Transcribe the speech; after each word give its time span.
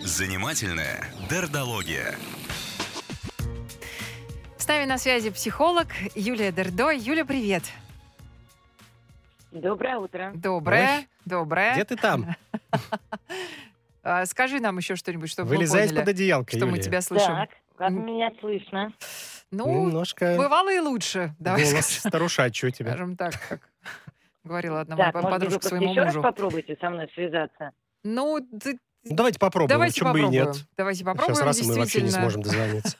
Занимательная 0.00 1.04
дердология. 1.28 2.14
С 4.56 4.66
нами 4.66 4.84
на 4.84 4.98
связи 4.98 5.30
психолог 5.30 5.88
Юлия 6.14 6.52
Дердо. 6.52 6.90
Юля, 6.90 7.24
привет. 7.24 7.64
Доброе 9.52 9.98
утро. 9.98 10.32
Доброе. 10.34 10.98
Ой. 10.98 11.08
Доброе. 11.24 11.74
Где 11.74 11.84
ты 11.84 11.96
там? 11.96 12.34
А, 14.08 14.24
Скажи 14.24 14.60
нам 14.60 14.78
еще 14.78 14.94
что-нибудь, 14.94 15.28
чтобы 15.28 15.48
Вылезай 15.48 15.88
мы 15.88 15.88
поняли, 15.88 16.10
одеялка, 16.10 16.50
что 16.56 16.60
мы 16.66 16.72
Юлия. 16.76 16.82
тебя 16.82 17.00
слышим. 17.00 17.26
Так, 17.34 17.50
как 17.76 17.90
меня 17.90 18.30
слышно? 18.38 18.92
Ну, 19.50 19.86
Немножко 19.86 20.36
бывало 20.38 20.72
и 20.72 20.78
лучше. 20.78 21.34
Давай 21.40 21.64
голос 21.64 21.86
скажем, 21.86 22.10
старушачий 22.10 22.68
у 22.68 22.70
тебя. 22.70 22.90
скажем 22.90 23.16
так, 23.16 23.34
как 23.48 23.60
говорила 24.46 24.80
одна 24.80 24.96
моя 24.96 25.12
Так, 25.12 25.22
быть, 25.22 25.30
подружка 25.30 25.58
просто 25.60 25.68
своему 25.68 25.90
еще 25.90 26.00
раз 26.02 26.14
мужу. 26.14 26.22
попробуйте 26.22 26.76
со 26.80 26.90
мной 26.90 27.08
связаться? 27.14 27.70
Ну, 28.04 28.38
ты- 28.60 28.78
Ну, 29.04 29.16
давайте 29.16 29.38
попробуем, 29.38 29.68
давайте 29.68 29.94
почему 30.00 30.12
бы 30.12 30.18
и 30.18 30.22
попробуем. 30.22 30.46
нет. 30.52 30.56
Давайте 30.76 31.04
попробуем, 31.04 31.34
Сейчас 31.36 31.46
раз 31.46 31.58
и 31.60 31.62
мы 31.68 31.74
вообще 31.74 31.98
не 32.00 32.04
действительно. 32.08 32.30
сможем 32.30 32.42
дозвониться. 32.42 32.96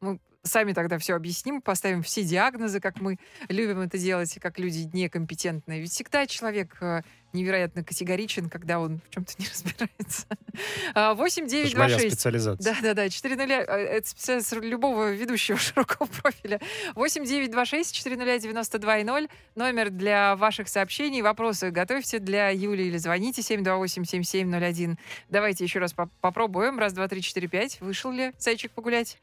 сами 0.42 0.72
тогда 0.72 0.98
все 0.98 1.14
объясним, 1.14 1.60
поставим 1.60 2.02
все 2.02 2.22
диагнозы, 2.22 2.80
как 2.80 3.00
мы 3.00 3.18
любим 3.48 3.80
это 3.80 3.98
делать, 3.98 4.36
и 4.36 4.40
как 4.40 4.58
люди 4.58 4.88
некомпетентные. 4.92 5.80
Ведь 5.80 5.90
всегда 5.92 6.26
человек 6.26 6.76
э, 6.80 7.02
невероятно 7.32 7.84
категоричен, 7.84 8.48
когда 8.48 8.80
он 8.80 9.00
в 9.06 9.10
чем-то 9.10 9.34
не 9.38 9.46
разбирается. 9.52 10.26
А, 10.94 11.14
8 11.14 11.42
Это 11.44 11.50
9 11.50 11.70
ж 11.70 11.74
моя 11.74 11.88
2 11.90 11.98
6 11.98 12.14
специализация. 12.14 12.74
Да-да-да, 12.74 13.08
4 13.10 13.36
нуля. 13.36 13.60
э, 13.62 13.72
Это 13.98 14.08
специальность 14.08 14.52
любого 14.52 15.12
ведущего 15.12 15.58
широкого 15.58 16.06
профиля. 16.06 16.60
8 16.94 17.24
9 17.24 17.50
2 17.50 17.64
6 17.64 17.94
4 17.94 18.16
нуля 18.16 18.38
92 18.38 18.98
и 18.98 19.04
0. 19.04 19.28
Номер 19.56 19.90
для 19.90 20.36
ваших 20.36 20.68
сообщений. 20.68 21.20
Вопросы 21.22 21.70
готовьте 21.70 22.18
для 22.18 22.48
Юли 22.48 22.88
или 22.88 22.96
звоните 22.96 23.42
728 23.42 24.04
7701. 24.04 24.98
Давайте 25.28 25.64
еще 25.64 25.78
раз 25.80 25.92
поп- 25.92 26.10
попробуем. 26.20 26.78
Раз, 26.78 26.92
два, 26.94 27.08
три, 27.08 27.20
четыре, 27.20 27.46
пять. 27.48 27.80
Вышел 27.80 28.10
ли 28.10 28.32
зайчик 28.38 28.70
погулять? 28.72 29.18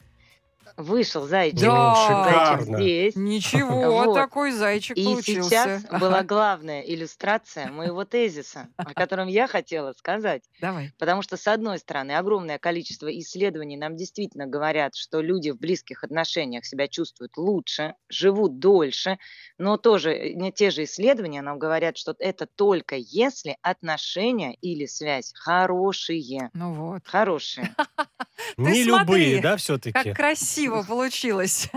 Вышел 0.76 1.26
зайчик. 1.26 1.62
Да. 1.62 1.96
Зайчик 1.96 2.62
Шикарно. 2.66 2.78
здесь. 2.82 3.16
Ничего, 3.16 3.92
Вот. 4.06 4.16
такой 4.16 4.52
зайчик 4.52 4.98
И 4.98 5.04
получился. 5.06 5.50
сейчас 5.50 5.84
была 6.00 6.23
главная 6.23 6.82
иллюстрация 6.82 7.72
моего 7.72 8.04
тезиса, 8.06 8.68
о 8.78 8.94
котором 8.94 9.28
я 9.28 9.48
хотела 9.48 9.94
сказать. 9.94 10.44
Давай. 10.60 10.92
Потому 11.00 11.22
что, 11.22 11.38
с 11.38 11.48
одной 11.48 11.80
стороны, 11.80 12.12
огромное 12.14 12.58
количество 12.60 13.08
исследований 13.20 13.78
нам 13.78 13.95
действительно 13.95 14.45
говорят, 14.48 14.95
что 14.95 15.22
люди 15.22 15.50
в 15.52 15.58
близких 15.58 16.04
отношениях 16.04 16.66
себя 16.66 16.88
чувствуют 16.88 17.38
лучше, 17.38 17.95
живут 18.10 18.60
дольше, 18.60 19.18
но 19.58 19.78
тоже 19.78 20.12
э, 20.14 20.34
не 20.34 20.52
те 20.52 20.70
же 20.72 20.84
исследования 20.84 21.42
нам 21.42 21.60
говорят, 21.60 21.98
что 21.98 22.16
это 22.20 22.45
только 22.45 22.95
если 22.98 23.58
отношения 23.62 24.54
или 24.56 24.86
связь 24.86 25.32
хорошие. 25.36 26.50
Ну 26.54 26.73
вот. 26.73 27.02
Хорошие. 27.06 27.73
Не 28.57 28.83
смотри, 28.83 28.83
любые, 28.83 29.41
да, 29.41 29.52
Как 29.52 29.59
все-таки? 29.59 30.13
красиво 30.13 30.83
получилось. 30.83 31.69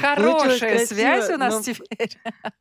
Хорошая 0.00 0.86
связь 0.86 1.30
у 1.30 1.36
нас 1.36 1.54
но- 1.54 1.62
теперь. 1.62 2.10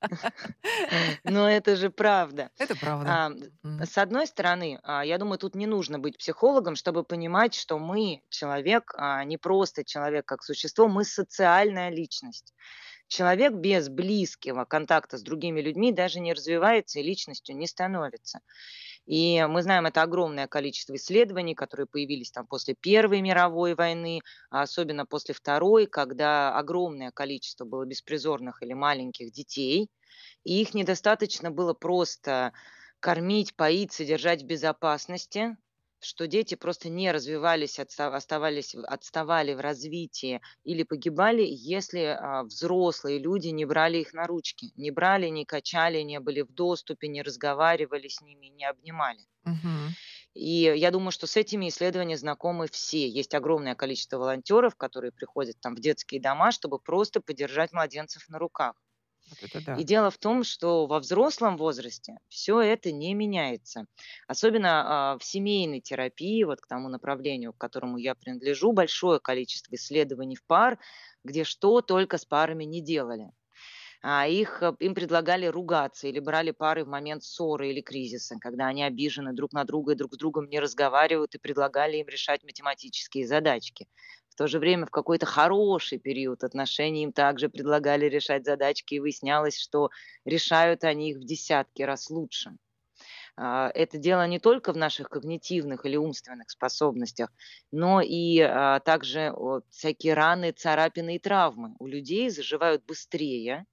Но 1.23 1.49
это 1.49 1.75
же 1.75 1.89
правда. 1.89 2.49
Это 2.57 2.75
правда. 2.75 3.33
А. 3.63 3.85
С 3.85 3.97
одной 3.97 4.27
стороны, 4.27 4.79
а, 4.83 5.03
я 5.05 5.17
думаю, 5.17 5.37
тут 5.37 5.55
не 5.55 5.67
нужно 5.67 5.99
быть 5.99 6.17
психологом, 6.17 6.75
чтобы 6.75 7.03
понимать, 7.03 7.53
что 7.53 7.77
мы, 7.77 8.21
человек, 8.29 8.93
а, 8.97 9.23
не 9.23 9.37
просто 9.37 9.83
человек 9.83 10.25
как 10.25 10.43
существо, 10.43 10.87
мы 10.87 11.03
социальная 11.03 11.89
личность. 11.89 12.53
Человек 13.07 13.53
без 13.53 13.87
близкого 13.89 14.65
контакта 14.65 15.17
с 15.17 15.21
другими 15.21 15.61
людьми 15.61 15.91
даже 15.91 16.19
не 16.19 16.33
развивается 16.33 16.99
и 16.99 17.03
личностью 17.03 17.55
не 17.55 17.67
становится. 17.67 18.39
И 19.05 19.45
мы 19.47 19.61
знаем, 19.61 19.85
это 19.85 20.01
огромное 20.01 20.47
количество 20.47 20.95
исследований, 20.95 21.53
которые 21.53 21.85
появились 21.85 22.31
там 22.31 22.47
после 22.47 22.73
Первой 22.73 23.21
мировой 23.21 23.75
войны, 23.75 24.21
а 24.49 24.63
особенно 24.63 25.05
после 25.05 25.35
Второй, 25.35 25.85
когда 25.85 26.57
огромное 26.57 27.11
количество 27.11 27.65
было 27.65 27.85
беспризорных 27.85 28.63
или 28.63 28.73
маленьких 28.73 29.31
детей, 29.31 29.89
и 30.44 30.61
их 30.61 30.73
недостаточно 30.73 31.51
было 31.51 31.73
просто 31.73 32.53
кормить, 32.99 33.55
поить, 33.55 33.91
содержать 33.94 34.41
в 34.41 34.47
безопасности, 34.47 35.57
что 36.05 36.27
дети 36.27 36.55
просто 36.55 36.89
не 36.89 37.11
развивались, 37.11 37.79
оставались, 37.79 38.75
отставали 38.75 39.53
в 39.53 39.59
развитии 39.59 40.41
или 40.63 40.83
погибали, 40.83 41.43
если 41.43 42.03
а, 42.03 42.43
взрослые 42.43 43.19
люди 43.19 43.47
не 43.47 43.66
брали 43.66 43.97
их 43.97 44.13
на 44.13 44.27
ручки, 44.27 44.71
не 44.75 44.91
брали, 44.91 45.27
не 45.27 45.45
качали, 45.45 46.01
не 46.01 46.19
были 46.19 46.41
в 46.41 46.53
доступе, 46.53 47.07
не 47.07 47.21
разговаривали 47.23 48.07
с 48.07 48.21
ними, 48.21 48.47
не 48.47 48.65
обнимали. 48.65 49.25
И 50.35 50.71
я 50.75 50.91
думаю, 50.91 51.09
что 51.09 51.25
с 51.25 51.35
этими 51.35 51.67
исследованиями 51.69 52.13
знакомы 52.19 52.67
все. 52.67 53.07
Есть 53.09 53.33
огромное 53.33 53.73
количество 53.73 54.17
волонтеров, 54.19 54.75
которые 54.75 55.11
приходят 55.11 55.59
там 55.59 55.75
в 55.75 55.79
детские 55.79 56.21
дома, 56.21 56.51
чтобы 56.51 56.77
просто 56.79 57.21
подержать 57.21 57.73
младенцев 57.73 58.29
на 58.29 58.38
руках. 58.38 58.75
Это 59.41 59.62
да. 59.62 59.78
И 59.78 59.84
дело 59.84 60.09
в 60.09 60.18
том, 60.18 60.44
что 60.44 60.88
во 60.88 61.00
взрослом 61.00 61.58
возрасте 61.58 62.18
все 62.30 62.59
это 62.62 62.91
не 62.91 63.13
меняется. 63.13 63.86
Особенно 64.28 65.13
а, 65.13 65.18
в 65.18 65.24
семейной 65.24 65.81
терапии, 65.81 66.44
вот 66.44 66.62
к 66.62 66.68
тому 66.68 66.88
направлению, 66.90 67.53
к 67.53 67.58
которому 67.58 67.97
я 67.97 68.16
принадлежу, 68.16 68.72
большое 68.72 69.19
количество 69.19 69.75
исследований 69.75 70.36
в 70.36 70.46
пар, 70.46 70.80
где 71.24 71.44
что 71.44 71.81
только 71.81 72.18
с 72.18 72.25
парами 72.25 72.63
не 72.63 72.81
делали. 72.81 73.31
А 74.02 74.28
их, 74.28 74.62
э, 74.63 74.74
им 74.80 74.94
предлагали 74.96 75.47
ругаться 75.47 76.07
или 76.07 76.19
брали 76.19 76.52
пары 76.52 76.86
в 76.86 76.88
момент 76.88 77.24
ссоры 77.24 77.69
или 77.72 77.81
кризиса, 77.81 78.38
когда 78.40 78.68
они 78.68 78.84
обижены 78.84 79.34
друг 79.34 79.53
на 79.53 79.63
друга 79.66 79.94
и 79.94 79.96
друг 79.96 80.13
с 80.13 80.18
другом 80.18 80.47
не 80.50 80.59
разговаривают, 80.59 81.36
и 81.36 81.40
предлагали 81.40 81.97
им 81.97 82.07
решать 82.07 82.44
математические 82.44 83.28
задачки. 83.28 83.88
В 84.35 84.38
то 84.38 84.47
же 84.47 84.59
время 84.59 84.85
в 84.85 84.91
какой-то 84.91 85.25
хороший 85.25 85.97
период 85.97 86.44
отношений 86.44 87.03
им 87.03 87.13
также 87.13 87.47
предлагали 87.47 88.07
решать 88.07 88.44
задачки, 88.44 88.96
и 88.96 89.00
выяснялось, 89.00 89.57
что 89.57 89.91
решают 90.25 90.84
они 90.84 91.12
их 91.12 91.19
в 91.19 91.23
десятки 91.23 91.84
раз 91.84 92.09
лучше. 92.09 92.57
А, 93.38 93.69
Это 93.74 93.97
дело 93.97 94.28
не 94.28 94.40
только 94.40 94.74
в 94.74 94.78
наших 94.78 95.07
когнитивных 95.07 95.85
или 95.85 95.95
умственных 95.95 96.50
способностях, 96.50 97.29
но 97.72 98.01
и 98.01 98.41
а, 98.41 98.81
также 98.81 99.34
всякие 99.69 100.16
раны, 100.16 100.51
царапины 100.51 101.16
и 101.16 101.19
травмы 101.19 101.74
у 101.79 101.88
людей 101.88 102.29
заживают 102.29 102.84
быстрее, 102.84 103.66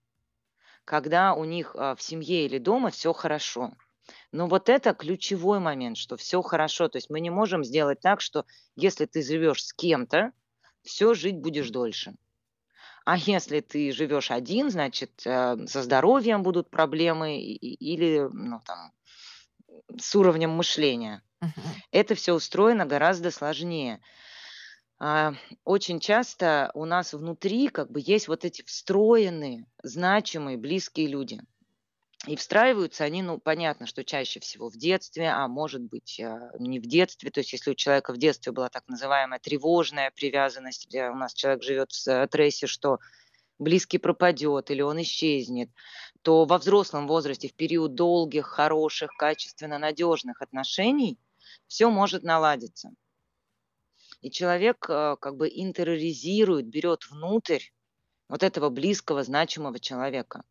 когда 0.84 1.34
у 1.34 1.42
них 1.42 1.74
а, 1.74 1.96
в 1.96 2.02
семье 2.02 2.46
или 2.46 2.58
дома 2.58 2.90
все 2.90 3.12
хорошо. 3.12 3.72
Но 4.30 4.46
вот 4.46 4.68
это 4.68 4.94
ключевой 4.94 5.58
момент, 5.58 5.96
что 5.96 6.16
все 6.16 6.40
хорошо. 6.40 6.88
То 6.88 6.98
есть 6.98 7.10
мы 7.10 7.18
не 7.18 7.30
можем 7.30 7.64
сделать 7.64 8.00
так, 8.00 8.20
что 8.20 8.46
если 8.76 9.06
ты 9.06 9.22
живешь 9.22 9.64
с 9.64 9.72
кем-то, 9.72 10.32
все 10.82 11.14
жить 11.14 11.38
будешь 11.38 11.70
дольше. 11.70 12.14
А 13.04 13.16
если 13.16 13.60
ты 13.60 13.92
живешь 13.92 14.30
один, 14.30 14.70
значит, 14.70 15.22
э, 15.26 15.56
со 15.66 15.82
здоровьем 15.82 16.42
будут 16.42 16.70
проблемы 16.70 17.40
или 17.40 18.28
ну, 18.32 18.60
там, 18.64 18.92
с 19.98 20.14
уровнем 20.14 20.50
мышления. 20.50 21.22
Это 21.90 22.14
все 22.14 22.34
устроено 22.34 22.86
гораздо 22.86 23.30
сложнее. 23.30 24.00
А, 25.00 25.34
Очень 25.64 25.98
часто 25.98 26.70
у 26.74 26.84
нас 26.84 27.12
внутри 27.12 27.68
как 27.68 27.90
бы 27.90 28.00
есть 28.04 28.28
вот 28.28 28.44
эти 28.44 28.62
встроенные, 28.62 29.66
значимые, 29.82 30.56
близкие 30.56 31.08
люди. 31.08 31.40
И 32.26 32.36
встраиваются 32.36 33.02
они, 33.02 33.20
ну, 33.20 33.38
понятно, 33.38 33.86
что 33.86 34.04
чаще 34.04 34.38
всего 34.38 34.68
в 34.68 34.76
детстве, 34.76 35.28
а 35.28 35.48
может 35.48 35.82
быть 35.82 36.20
а, 36.20 36.52
не 36.58 36.78
в 36.78 36.86
детстве. 36.86 37.30
То 37.32 37.40
есть 37.40 37.52
если 37.52 37.72
у 37.72 37.74
человека 37.74 38.12
в 38.12 38.16
детстве 38.16 38.52
была 38.52 38.68
так 38.68 38.86
называемая 38.86 39.40
тревожная 39.40 40.12
привязанность, 40.12 40.86
где 40.86 41.08
у 41.08 41.16
нас 41.16 41.34
человек 41.34 41.64
живет 41.64 41.90
в 41.90 41.96
с- 41.96 42.26
стрессе, 42.28 42.68
что 42.68 42.98
близкий 43.58 43.98
пропадет 43.98 44.70
или 44.70 44.82
он 44.82 45.02
исчезнет, 45.02 45.70
то 46.22 46.44
во 46.44 46.58
взрослом 46.58 47.08
возрасте, 47.08 47.48
в 47.48 47.54
период 47.54 47.96
долгих, 47.96 48.46
хороших, 48.46 49.10
качественно 49.16 49.78
надежных 49.78 50.42
отношений, 50.42 51.18
все 51.66 51.90
может 51.90 52.22
наладиться. 52.22 52.90
И 54.20 54.30
человек 54.30 54.86
э, 54.88 55.16
как 55.20 55.36
бы 55.36 55.48
интероризирует, 55.52 56.68
берет 56.68 57.10
внутрь 57.10 57.64
вот 58.28 58.44
этого 58.44 58.70
близкого, 58.70 59.24
значимого 59.24 59.80
человека. 59.80 60.44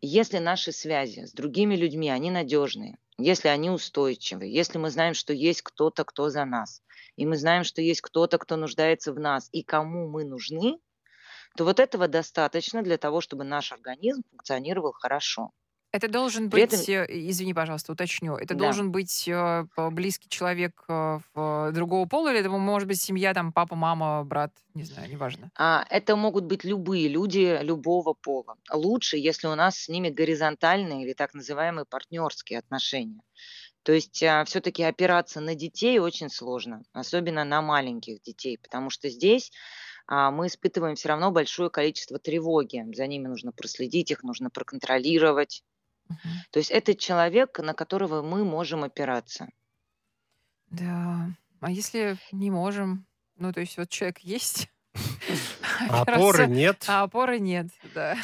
Если 0.00 0.38
наши 0.38 0.72
связи 0.72 1.24
с 1.26 1.32
другими 1.32 1.76
людьми, 1.76 2.08
они 2.10 2.30
надежные, 2.30 2.98
если 3.16 3.48
они 3.48 3.70
устойчивы, 3.70 4.46
если 4.46 4.78
мы 4.78 4.90
знаем, 4.90 5.14
что 5.14 5.32
есть 5.32 5.62
кто-то, 5.62 6.04
кто 6.04 6.30
за 6.30 6.44
нас, 6.44 6.82
и 7.16 7.26
мы 7.26 7.36
знаем, 7.36 7.64
что 7.64 7.80
есть 7.80 8.00
кто-то, 8.00 8.38
кто 8.38 8.56
нуждается 8.56 9.12
в 9.12 9.18
нас, 9.18 9.48
и 9.52 9.62
кому 9.62 10.08
мы 10.08 10.24
нужны, 10.24 10.78
то 11.56 11.64
вот 11.64 11.80
этого 11.80 12.08
достаточно 12.08 12.82
для 12.82 12.98
того, 12.98 13.20
чтобы 13.20 13.44
наш 13.44 13.72
организм 13.72 14.22
функционировал 14.30 14.92
хорошо. 14.92 15.52
Это 15.90 16.08
должен 16.08 16.50
При 16.50 16.62
этом 16.62 16.78
быть, 16.78 16.88
э, 16.90 17.06
извини, 17.08 17.54
пожалуйста, 17.54 17.92
уточню, 17.92 18.36
это 18.36 18.54
Да. 18.54 18.64
должен 18.64 18.92
быть 18.92 19.26
э, 19.26 19.64
близкий 19.90 20.28
человек 20.28 20.84
э, 20.88 21.18
другого 21.72 22.06
пола, 22.06 22.30
или 22.30 22.40
это 22.40 22.50
может 22.50 22.86
быть 22.86 23.00
семья, 23.00 23.32
там, 23.32 23.52
папа, 23.52 23.74
мама, 23.74 24.22
брат, 24.22 24.52
не 24.74 24.84
знаю, 24.84 25.10
неважно. 25.10 25.50
А, 25.56 25.86
это 25.88 26.14
могут 26.14 26.44
быть 26.44 26.64
любые 26.64 27.08
люди 27.08 27.58
любого 27.62 28.12
пола. 28.12 28.56
Лучше, 28.70 29.16
если 29.16 29.46
у 29.46 29.54
нас 29.54 29.78
с 29.78 29.88
ними 29.88 30.10
горизонтальные 30.10 31.04
или 31.04 31.14
так 31.14 31.32
называемые 31.32 31.86
партнерские 31.86 32.58
отношения. 32.58 33.22
То 33.82 33.92
есть 33.92 34.16
все-таки 34.16 34.82
опираться 34.82 35.40
на 35.40 35.54
детей 35.54 35.98
очень 35.98 36.28
сложно, 36.28 36.82
особенно 36.92 37.44
на 37.44 37.62
маленьких 37.62 38.20
детей, 38.20 38.58
потому 38.58 38.90
что 38.90 39.08
здесь 39.08 39.50
а, 40.06 40.30
мы 40.30 40.46
испытываем 40.46 40.96
все 40.96 41.08
равно 41.08 41.30
большое 41.30 41.70
количество 41.70 42.18
тревоги. 42.18 42.84
За 42.94 43.06
ними 43.06 43.28
нужно 43.28 43.52
проследить, 43.52 44.10
их 44.10 44.22
нужно 44.22 44.50
проконтролировать. 44.50 45.62
Мгм. 46.08 46.18
То 46.50 46.58
есть 46.58 46.70
это 46.70 46.94
человек, 46.94 47.58
на 47.58 47.74
которого 47.74 48.22
мы 48.22 48.44
можем 48.44 48.84
опираться. 48.84 49.48
Да. 50.70 51.30
А 51.60 51.70
если 51.70 52.18
не 52.32 52.50
можем? 52.50 53.06
Ну, 53.36 53.52
то 53.52 53.60
есть 53.60 53.78
вот 53.78 53.88
человек 53.88 54.18
есть, 54.20 54.68
А 55.90 56.02
опоры 56.02 56.46
нет. 56.46 56.84
а 56.88 57.02
опоры 57.02 57.38
нет, 57.38 57.68
да. 57.94 58.16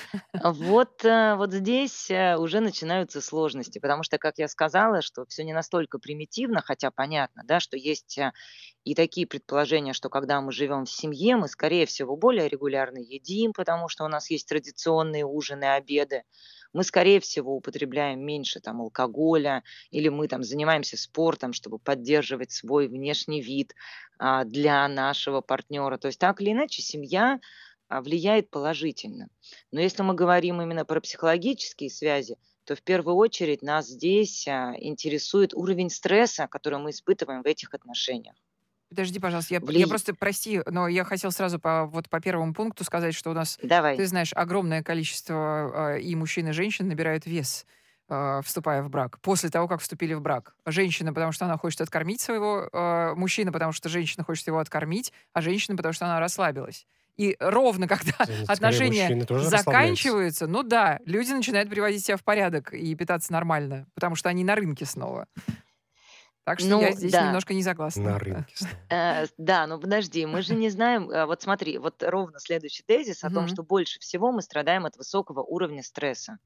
Вот, 0.42 1.04
э, 1.04 1.34
вот 1.36 1.52
здесь 1.52 2.10
э, 2.10 2.36
уже 2.36 2.60
начинаются 2.60 3.20
сложности, 3.20 3.78
потому 3.78 4.02
что, 4.02 4.19
как 4.19 4.38
я 4.38 4.48
сказала, 4.48 5.02
что 5.02 5.25
все 5.26 5.44
не 5.44 5.52
настолько 5.52 5.98
примитивно, 5.98 6.62
хотя 6.62 6.90
понятно, 6.90 7.42
да, 7.44 7.60
что 7.60 7.76
есть 7.76 8.19
э, 8.19 8.32
и 8.84 8.94
такие 8.94 9.26
предположения, 9.26 9.92
что 9.92 10.10
когда 10.10 10.40
мы 10.40 10.52
живем 10.52 10.84
в 10.84 10.90
семье, 10.90 11.36
мы, 11.36 11.48
скорее 11.48 11.86
всего, 11.86 12.16
более 12.16 12.48
регулярно 12.48 12.98
едим, 12.98 13.52
потому 13.52 13.88
что 13.88 14.04
у 14.04 14.08
нас 14.08 14.31
есть 14.31 14.48
традиционные 14.48 15.25
ужины, 15.25 15.64
обеды. 15.64 16.25
Мы, 16.75 16.85
скорее 16.85 17.21
всего, 17.21 17.56
употребляем 17.56 18.21
меньше 18.21 18.61
там 18.61 18.82
алкоголя, 18.82 19.62
или 19.91 20.09
мы 20.09 20.29
там 20.29 20.43
занимаемся 20.43 20.99
спортом, 20.99 21.55
чтобы 21.55 21.79
поддерживать 21.79 22.50
свой 22.50 22.88
внешний 22.88 23.41
вид 23.41 23.75
а, 24.19 24.44
для 24.44 24.87
нашего 24.88 25.41
партнера. 25.41 25.97
То 25.97 26.09
есть 26.09 26.19
так 26.19 26.43
или 26.43 26.53
иначе 26.53 26.82
семья 26.82 27.41
а, 27.88 28.03
влияет 28.03 28.50
положительно. 28.50 29.29
Но 29.71 29.81
если 29.81 30.03
мы 30.03 30.15
говорим 30.15 30.61
именно 30.61 30.85
про 30.85 31.00
психологические 31.00 31.91
связи, 31.91 32.37
то 32.65 32.75
в 32.75 32.82
первую 32.82 33.17
очередь 33.17 33.62
нас 33.62 33.87
здесь 33.87 34.49
а, 34.49 34.75
интересует 34.77 35.55
уровень 35.55 35.91
стресса, 35.91 36.49
который 36.49 36.81
мы 36.81 36.91
испытываем 36.91 37.43
в 37.43 37.47
этих 37.47 37.73
отношениях. 37.73 38.35
Подожди, 38.94 39.19
пожалуйста, 39.19 39.55
я, 39.55 39.61
я 39.61 39.67
Вли... 39.67 39.85
просто, 39.87 40.14
прости, 40.14 40.62
но 40.67 40.87
я 40.87 41.02
хотел 41.02 41.32
сразу 41.32 41.58
по, 41.58 41.85
вот 41.87 42.08
по 42.08 42.20
первому 42.20 42.55
пункту 42.55 42.85
сказать, 42.85 43.12
что 43.12 43.31
у 43.31 43.32
нас, 43.32 43.56
ты 43.56 43.67
Давай. 43.67 44.05
знаешь, 44.05 44.32
огромное 44.35 44.85
количество 44.85 45.94
э, 45.96 46.00
и 46.00 46.14
мужчин, 46.14 46.46
и 46.49 46.52
женщин 46.52 46.87
набирают 46.87 47.26
вес, 47.26 47.67
э, 48.08 48.41
вступая 48.44 48.82
в 48.85 48.91
брак, 48.91 49.19
после 49.20 49.50
того, 49.50 49.67
как 49.67 49.81
вступили 49.81 50.14
в 50.14 50.20
брак. 50.20 50.55
Женщина, 50.64 51.12
потому 51.12 51.32
что 51.32 51.44
она 51.44 51.58
хочет 51.58 51.81
откормить 51.81 52.20
своего 52.20 52.69
э, 52.73 53.14
мужчину, 53.17 53.50
потому 53.50 53.73
что 53.73 53.88
женщина 53.88 54.23
хочет 54.23 54.46
его 54.46 54.61
откормить, 54.61 55.12
а 55.32 55.41
женщина, 55.41 55.76
потому 55.76 55.93
что 55.93 56.05
она 56.05 56.20
расслабилась. 56.20 56.87
И 57.17 57.37
ровно 57.41 57.88
когда 57.88 58.12
Скорее, 58.12 58.44
отношения 58.46 59.26
заканчиваются, 59.41 60.46
ну 60.46 60.62
да, 60.62 61.00
люди 61.05 61.32
начинают 61.32 61.69
приводить 61.69 62.05
себя 62.05 62.17
в 62.17 62.23
порядок 62.23 62.73
и 62.73 62.94
питаться 62.94 63.32
нормально, 63.32 63.87
потому 63.94 64.14
что 64.14 64.29
они 64.29 64.44
на 64.44 64.55
рынке 64.55 64.85
снова. 64.85 65.26
Так 66.44 66.61
что 66.61 66.69
я 66.81 66.91
Ну, 66.91 66.96
здесь 66.96 67.12
да. 67.12 67.26
немножко 67.26 67.55
не 67.55 67.62
согласна. 67.62 68.02
На 68.02 68.12
да. 68.12 68.19
рынке. 68.19 68.55
Э, 68.91 69.26
да, 69.38 69.67
но 69.67 69.79
подожди, 69.81 70.26
мы 70.26 70.43
же 70.43 70.55
не 70.55 70.69
знаем, 70.69 71.11
э, 71.11 71.25
вот 71.25 71.41
смотри, 71.43 71.79
вот 71.79 72.02
ровно 72.02 72.38
следующий 72.38 72.82
тезис 72.82 73.25
о 73.25 73.31
том, 73.31 73.49
что 73.49 73.62
больше 73.62 73.99
всего 74.00 74.31
мы 74.31 74.43
страдаем 74.43 74.85
от 74.85 74.96
высокого 74.96 75.43
уровня 75.43 75.82
стресса. 75.82 76.38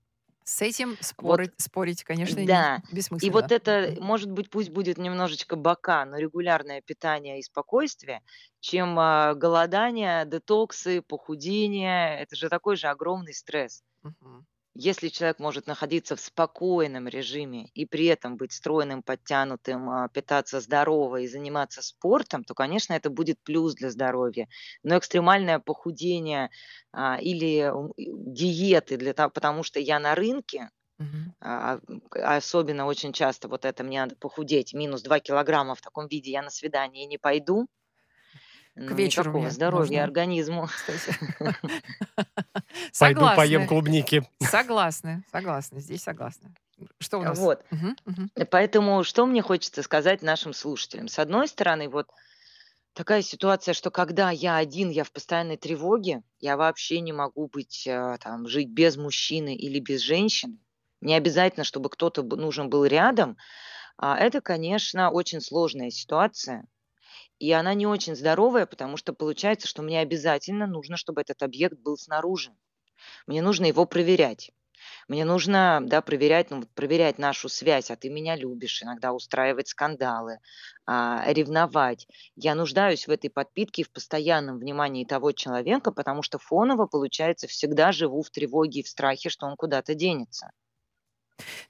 С 0.44 0.62
этим 0.62 0.90
Вот, 0.90 1.04
спорить, 1.04 1.52
спорить, 1.58 2.04
конечно, 2.04 2.38
не- 2.40 2.46
да. 2.46 2.80
И 2.90 2.94
бессмысленно. 2.94 3.32
вот 3.32 3.52
это, 3.52 3.96
может 4.00 4.30
быть, 4.30 4.48
пусть 4.48 4.70
будет 4.70 4.96
немножечко 4.96 5.56
бока, 5.56 6.06
но 6.06 6.16
регулярное 6.16 6.80
питание 6.80 7.38
и 7.38 7.42
спокойствие, 7.42 8.22
чем 8.60 8.98
а, 8.98 9.34
голодание, 9.34 10.24
детоксы, 10.24 11.02
похудение, 11.02 12.18
это 12.20 12.34
же 12.34 12.48
такой 12.48 12.76
же 12.76 12.86
огромный 12.86 13.34
стресс. 13.34 13.82
Мгм. 14.02 14.46
Если 14.80 15.08
человек 15.08 15.40
может 15.40 15.66
находиться 15.66 16.14
в 16.16 16.20
спокойном 16.20 17.08
режиме 17.08 17.66
и 17.74 17.84
при 17.84 18.06
этом 18.06 18.36
быть 18.36 18.52
стройным, 18.52 19.02
подтянутым, 19.02 19.90
а, 19.90 20.08
питаться 20.08 20.60
здорово 20.60 21.16
и 21.22 21.26
заниматься 21.26 21.82
спортом, 21.82 22.44
то, 22.44 22.54
конечно, 22.54 22.92
это 22.92 23.10
будет 23.10 23.42
плюс 23.42 23.74
для 23.74 23.90
здоровья. 23.90 24.48
Но 24.84 24.96
экстремальное 24.96 25.58
похудение 25.58 26.50
а, 26.92 27.18
или 27.20 27.72
диеты, 27.98 28.96
для 28.96 29.14
того, 29.14 29.30
потому 29.30 29.64
что 29.64 29.80
я 29.80 29.98
на 29.98 30.14
рынке, 30.14 30.70
к- 32.10 32.36
особенно 32.38 32.86
очень 32.86 33.12
часто 33.12 33.48
вот 33.48 33.64
это 33.64 33.84
мне 33.84 34.00
надо 34.00 34.16
похудеть, 34.16 34.74
минус 34.74 35.02
2 35.02 35.20
килограмма 35.20 35.74
в 35.74 35.80
таком 35.80 36.06
виде 36.08 36.30
я 36.30 36.42
на 36.42 36.50
свидание 36.50 37.06
не 37.06 37.18
пойду. 37.18 37.66
К 38.86 38.92
вечеру 38.92 39.30
никакого 39.30 39.50
здоровья 39.50 39.80
нужно, 39.80 40.04
организму. 40.04 40.68
Пойду 42.98 43.28
поем 43.34 43.66
клубники. 43.66 44.28
согласны, 44.40 45.24
согласны, 45.30 45.80
здесь 45.80 46.02
согласны. 46.02 46.54
Что 47.00 47.18
у 47.18 47.22
нас? 47.22 47.38
Вот. 47.38 47.64
И 48.36 48.44
Поэтому 48.44 49.02
что 49.02 49.26
мне 49.26 49.42
хочется 49.42 49.82
сказать 49.82 50.22
нашим 50.22 50.52
слушателям? 50.52 51.08
С 51.08 51.18
одной 51.18 51.48
стороны, 51.48 51.88
вот 51.88 52.08
такая 52.92 53.22
ситуация, 53.22 53.74
что 53.74 53.90
когда 53.90 54.30
я 54.30 54.56
один, 54.56 54.90
я 54.90 55.04
в 55.04 55.10
постоянной 55.10 55.56
тревоге, 55.56 56.22
я 56.40 56.56
вообще 56.56 57.00
не 57.00 57.12
могу 57.12 57.48
быть, 57.48 57.86
а, 57.88 58.18
там, 58.18 58.46
жить 58.46 58.68
без 58.68 58.96
мужчины 58.96 59.54
или 59.54 59.80
без 59.80 60.00
женщины. 60.00 60.58
Не 61.00 61.14
обязательно, 61.14 61.64
чтобы 61.64 61.90
кто-то 61.90 62.22
нужен 62.22 62.68
был 62.68 62.84
рядом. 62.84 63.36
А 63.96 64.16
Это, 64.16 64.40
конечно, 64.40 65.10
очень 65.10 65.40
сложная 65.40 65.90
ситуация. 65.90 66.66
И 67.38 67.52
она 67.52 67.74
не 67.74 67.86
очень 67.86 68.16
здоровая, 68.16 68.66
потому 68.66 68.96
что 68.96 69.12
получается, 69.12 69.68
что 69.68 69.82
мне 69.82 70.00
обязательно 70.00 70.66
нужно, 70.66 70.96
чтобы 70.96 71.20
этот 71.20 71.42
объект 71.42 71.78
был 71.78 71.96
снаружи. 71.96 72.52
Мне 73.26 73.42
нужно 73.42 73.66
его 73.66 73.86
проверять. 73.86 74.50
Мне 75.08 75.24
нужно, 75.24 75.80
да, 75.82 76.00
проверять, 76.02 76.50
ну, 76.50 76.62
проверять 76.74 77.18
нашу 77.18 77.48
связь, 77.48 77.90
а 77.90 77.96
ты 77.96 78.10
меня 78.10 78.36
любишь, 78.36 78.82
иногда 78.82 79.12
устраивать 79.12 79.68
скандалы, 79.68 80.38
а, 80.86 81.24
ревновать. 81.32 82.06
Я 82.36 82.54
нуждаюсь 82.54 83.06
в 83.06 83.10
этой 83.10 83.28
подпитке 83.28 83.82
и 83.82 83.84
в 83.84 83.90
постоянном 83.90 84.58
внимании 84.58 85.04
того 85.04 85.32
человека, 85.32 85.92
потому 85.92 86.22
что 86.22 86.38
фоново, 86.38 86.86
получается, 86.86 87.46
всегда 87.48 87.92
живу 87.92 88.22
в 88.22 88.30
тревоге 88.30 88.80
и 88.80 88.82
в 88.82 88.88
страхе, 88.88 89.30
что 89.30 89.46
он 89.46 89.56
куда-то 89.56 89.94
денется. 89.94 90.50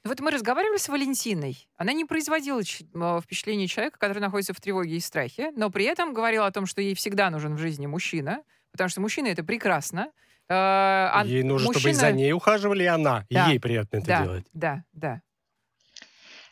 Ну 0.05 0.11
Вот 0.11 0.21
мы 0.21 0.31
разговаривали 0.31 0.79
с 0.79 0.89
Валентиной. 0.89 1.69
Она 1.77 1.93
не 1.93 2.05
производила 2.05 2.61
м, 2.95 3.21
впечатление 3.21 3.69
человека, 3.69 3.99
который 3.99 4.21
находится 4.21 4.55
в 4.55 4.61
тревоге 4.61 4.97
и 4.97 5.01
страхе, 5.01 5.51
но 5.57 5.71
при 5.71 5.85
этом 5.85 6.13
говорила 6.15 6.47
о 6.47 6.53
том, 6.53 6.67
что 6.67 6.81
ей 6.81 6.95
всегда 6.95 7.31
нужен 7.31 7.55
в 7.57 7.59
жизни 7.59 7.87
мужчина, 7.87 8.43
потому 8.73 8.89
что 8.89 9.01
мужчина 9.01 9.29
это 9.29 9.45
прекрасно. 9.45 10.11
Э, 10.51 10.55
а 10.55 11.23
Ей 11.27 11.43
нужно, 11.43 11.73
чтобы 11.73 11.91
и 11.91 11.93
за 11.93 12.07
мужчина... 12.07 12.17
ней 12.17 12.33
ухаживали, 12.33 12.85
и 12.85 12.87
она. 12.87 13.27
и 13.29 13.35
Да, 13.35 13.49
Ей 13.49 13.61
приятно 13.61 13.99
это 13.99 14.07
да, 14.07 14.23
делать. 14.23 14.47
да, 14.55 14.85
да. 14.93 15.23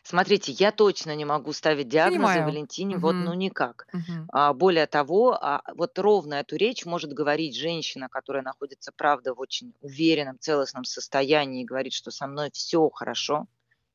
Смотрите, 0.09 0.53
я 0.53 0.71
точно 0.71 1.13
не 1.17 1.25
могу 1.25 1.51
ставить 1.51 1.89
диагнозы 1.89 2.41
Понимаю. 2.41 2.41
Валентине, 2.41 2.97
вот 2.97 3.17
ну 3.19 3.33
никак. 3.33 3.87
мгм. 3.93 4.29
А, 4.29 4.53
более 4.53 4.87
того, 4.87 5.33
а, 5.33 5.61
вот 5.75 5.99
ровно 5.99 6.35
эту 6.35 6.55
речь 6.55 6.85
может 6.85 7.11
говорить 7.11 7.57
женщина, 7.57 8.07
которая 8.07 8.41
находится, 8.41 8.93
правда, 8.95 9.33
в 9.33 9.39
очень 9.41 9.73
уверенном, 9.81 10.39
целостном 10.39 10.85
состоянии 10.85 11.61
и 11.61 11.65
говорит, 11.65 11.91
что 11.91 12.09
со 12.11 12.25
мной 12.25 12.51
все 12.53 12.89
хорошо. 12.89 13.47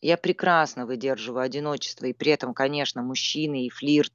Я 0.03 0.19
прекрасно 0.19 0.85
выдерживаю 0.85 1.45
одиночество, 1.45 2.05
и 2.05 2.13
при 2.13 2.33
этом, 2.33 2.53
конечно, 2.53 3.01
мужчины 3.03 3.65
и 3.65 3.71
флирт, 3.71 4.13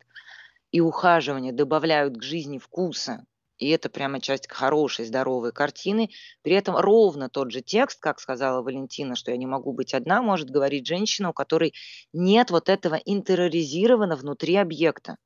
и 0.71 0.81
ухаживание 0.81 1.53
добавляют 1.53 2.17
к 2.17 2.23
жизни 2.23 2.59
вкуса. 2.59 3.25
И 3.57 3.69
это 3.69 3.89
прямо 3.89 4.19
часть 4.21 4.47
хорошей, 4.49 5.05
здоровой 5.05 5.51
картины. 5.51 6.09
При 6.43 6.53
этом 6.53 6.75
ровно 6.75 7.29
тот 7.29 7.51
же 7.51 7.61
текст, 7.61 7.99
как 7.99 8.19
сказала 8.19 8.61
Валентина, 8.61 9.15
что 9.15 9.31
я 9.31 9.37
не 9.37 9.45
могу 9.47 9.73
быть 9.73 9.93
одна, 9.93 10.21
может 10.21 10.49
говорить 10.49 10.87
женщина, 10.87 11.29
у 11.29 11.33
которой 11.33 11.73
нет 12.13 12.51
вот 12.51 12.69
этого 12.69 12.95
интероризировано 12.95 14.15
внутри 14.15 14.55
объекта. 14.55 15.17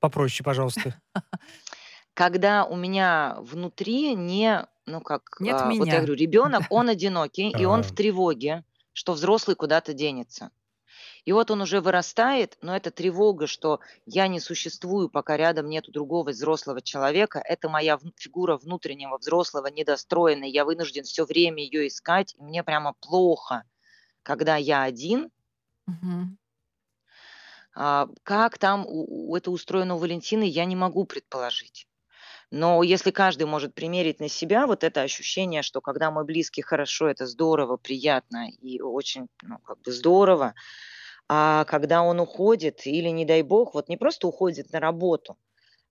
Попроще, 0.00 0.44
пожалуйста. 0.44 1.00
Когда 2.14 2.64
у 2.66 2.76
меня 2.76 3.36
внутри 3.40 4.14
не, 4.14 4.66
ну 4.86 5.00
как, 5.00 5.40
Нет 5.40 5.60
а, 5.60 5.74
вот 5.78 5.92
я 5.92 5.98
меня. 5.98 5.98
говорю, 5.98 6.14
ребенок, 6.14 6.66
он 6.70 6.88
одинокий, 6.88 7.50
и 7.50 7.64
он 7.64 7.82
в 7.82 7.88
Ага. 7.88 7.92
тревоге, 7.92 8.64
что 8.92 9.12
взрослый 9.14 9.56
куда-то 9.56 9.92
денется. 9.92 10.50
И 11.24 11.32
вот 11.32 11.50
он 11.50 11.60
уже 11.60 11.80
вырастает, 11.80 12.56
но 12.62 12.76
эта 12.76 12.90
тревога, 12.90 13.46
что 13.46 13.80
я 14.06 14.26
не 14.28 14.40
существую, 14.40 15.08
пока 15.08 15.36
рядом 15.36 15.68
нету 15.68 15.92
другого 15.92 16.30
взрослого 16.30 16.80
человека, 16.80 17.42
это 17.44 17.68
моя 17.68 17.98
фигура 18.16 18.56
внутреннего 18.56 19.18
взрослого 19.18 19.66
недостроенная, 19.66 20.48
я 20.48 20.64
вынужден 20.64 21.04
все 21.04 21.24
время 21.24 21.62
ее 21.62 21.88
искать, 21.88 22.34
и 22.38 22.42
мне 22.42 22.62
прямо 22.62 22.94
плохо, 23.00 23.64
когда 24.22 24.56
я 24.56 24.82
один. 24.82 25.30
Мгм. 25.86 26.38
А, 27.74 28.08
Как 28.22 28.58
там 28.58 28.84
у- 28.86 29.30
у- 29.30 29.36
это 29.36 29.50
устроено 29.50 29.94
у 29.94 29.98
Валентины, 29.98 30.44
я 30.44 30.64
не 30.64 30.76
могу 30.76 31.04
предположить. 31.04 31.86
Но 32.50 32.82
если 32.82 33.10
каждый 33.12 33.44
может 33.46 33.74
примерить 33.74 34.20
на 34.20 34.28
себя 34.28 34.66
вот 34.66 34.84
это 34.84 35.02
ощущение, 35.02 35.62
что 35.62 35.80
когда 35.80 36.10
мой 36.10 36.24
близкий 36.24 36.62
хорошо, 36.62 37.08
это 37.08 37.26
здорово, 37.26 37.76
приятно 37.76 38.48
и 38.50 38.80
очень 38.80 39.28
ну, 39.42 39.58
как 39.58 39.80
бы 39.82 39.92
здорово, 39.92 40.54
а 41.32 41.64
когда 41.66 42.02
он 42.02 42.18
уходит 42.18 42.84
или, 42.88 43.08
не 43.08 43.24
дай 43.24 43.42
бог, 43.42 43.74
вот 43.74 43.88
не 43.88 43.96
просто 43.96 44.26
уходит 44.26 44.72
на 44.72 44.80
работу, 44.80 45.38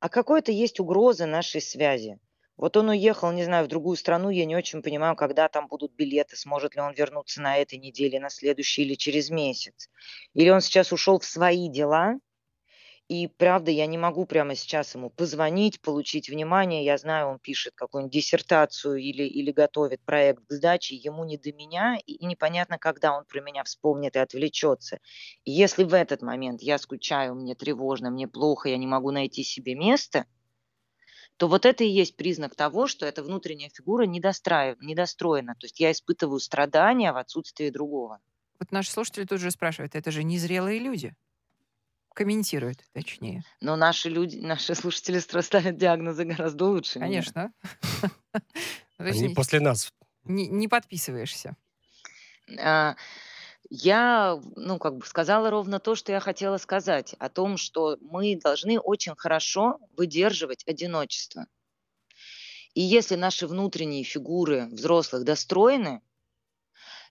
а 0.02 0.10
какой-то 0.10 0.52
есть 0.52 0.82
угроза 0.82 1.28
нашей 1.28 1.62
связи. 1.62 2.20
Вот 2.58 2.76
он 2.76 2.90
уехал, 2.90 3.32
не 3.32 3.46
знаю, 3.46 3.64
в 3.64 3.70
другую 3.70 3.96
страну, 3.96 4.32
я 4.32 4.44
не 4.44 4.58
очень 4.58 4.82
понимаю, 4.82 5.16
когда 5.16 5.48
там 5.48 5.70
будут 5.70 5.94
билеты, 5.94 6.36
сможет 6.36 6.76
ли 6.76 6.82
он 6.82 6.94
вернуться 6.94 7.42
на 7.42 7.56
этой 7.56 7.80
неделе, 7.80 8.20
на 8.20 8.30
следующей 8.30 8.82
или 8.82 8.96
через 8.96 9.30
месяц. 9.30 9.90
Или 10.34 10.50
он 10.50 10.60
сейчас 10.60 10.92
ушел 10.92 11.20
в 11.20 11.26
свои 11.26 11.70
дела, 11.70 12.16
и 13.10 13.26
правда, 13.26 13.72
я 13.72 13.88
не 13.88 13.98
могу 13.98 14.28
прямо 14.28 14.54
сейчас 14.54 14.94
ему 14.94 15.10
позвонить, 15.10 15.82
получить 15.82 16.30
внимание. 16.30 16.86
Я 16.86 16.96
знаю, 17.00 17.30
он 17.30 17.40
пишет 17.40 17.74
какую-нибудь 17.76 18.14
диссертацию 18.14 18.98
или, 18.98 19.24
или 19.24 19.52
готовит 19.52 20.00
проект 20.06 20.46
к 20.46 20.52
сдаче, 20.52 20.96
ему 20.96 21.26
не 21.26 21.40
до 21.40 21.52
меня, 21.52 21.98
и, 22.06 22.24
непонятно, 22.24 22.78
когда 22.78 23.18
он 23.18 23.26
про 23.26 23.42
меня 23.42 23.64
вспомнит 23.64 24.16
и 24.16 24.20
отвлечется. 24.20 25.00
И 25.44 25.50
если 25.50 25.86
в 25.86 25.96
этот 25.96 26.22
момент 26.22 26.62
я 26.62 26.78
скучаю, 26.78 27.34
мне 27.34 27.56
тревожно, 27.56 28.12
мне 28.12 28.28
плохо, 28.28 28.70
я 28.70 28.78
не 28.78 28.86
могу 28.86 29.10
найти 29.10 29.44
себе 29.44 29.74
место, 29.74 30.26
то 31.38 31.48
вот 31.48 31.66
это 31.66 31.84
и 31.84 31.90
есть 31.90 32.16
признак 32.16 32.54
того, 32.54 32.86
что 32.86 33.08
эта 33.08 33.24
внутренняя 33.24 33.72
фигура 33.74 34.04
недостроена. 34.04 35.56
То 35.56 35.66
есть 35.66 35.80
я 35.80 35.92
испытываю 35.92 36.40
страдания 36.40 37.12
в 37.12 37.18
отсутствии 37.18 37.72
другого. 37.72 38.20
Вот 38.60 38.72
наши 38.72 38.92
слушатели 38.92 39.24
тут 39.24 39.40
же 39.40 39.50
спрашивают, 39.50 39.96
это 39.96 40.12
же 40.12 40.24
незрелые 40.24 40.78
люди 40.78 41.16
комментируют, 42.20 42.80
точнее. 42.92 43.46
Но 43.62 43.78
наши 43.78 44.10
люди, 44.10 44.40
наши 44.40 44.76
слушатели 44.76 45.20
ставят 45.20 45.78
диагнозы 45.78 46.26
гораздо 46.26 46.66
лучше. 46.66 47.00
Конечно. 47.00 47.54
Они 48.98 49.30
после 49.30 49.62
нас. 49.62 49.94
Не 50.26 50.68
подписываешься. 50.68 51.56
А, 52.60 52.96
я, 53.70 54.38
ну, 54.58 54.80
как 54.80 54.98
бы 54.98 55.06
сказала 55.06 55.50
ровно 55.50 55.80
то, 55.80 55.96
что 55.96 56.12
я 56.12 56.20
хотела 56.20 56.58
сказать, 56.58 57.14
о 57.20 57.30
том, 57.30 57.56
что 57.56 57.98
мы 58.02 58.36
должны 58.36 58.78
очень 58.78 59.16
хорошо 59.16 59.80
выдерживать 59.96 60.68
одиночество. 60.68 61.48
И 62.74 62.82
если 62.82 63.16
наши 63.16 63.48
внутренние 63.48 64.04
фигуры 64.04 64.68
взрослых 64.72 65.24
достроены, 65.24 66.02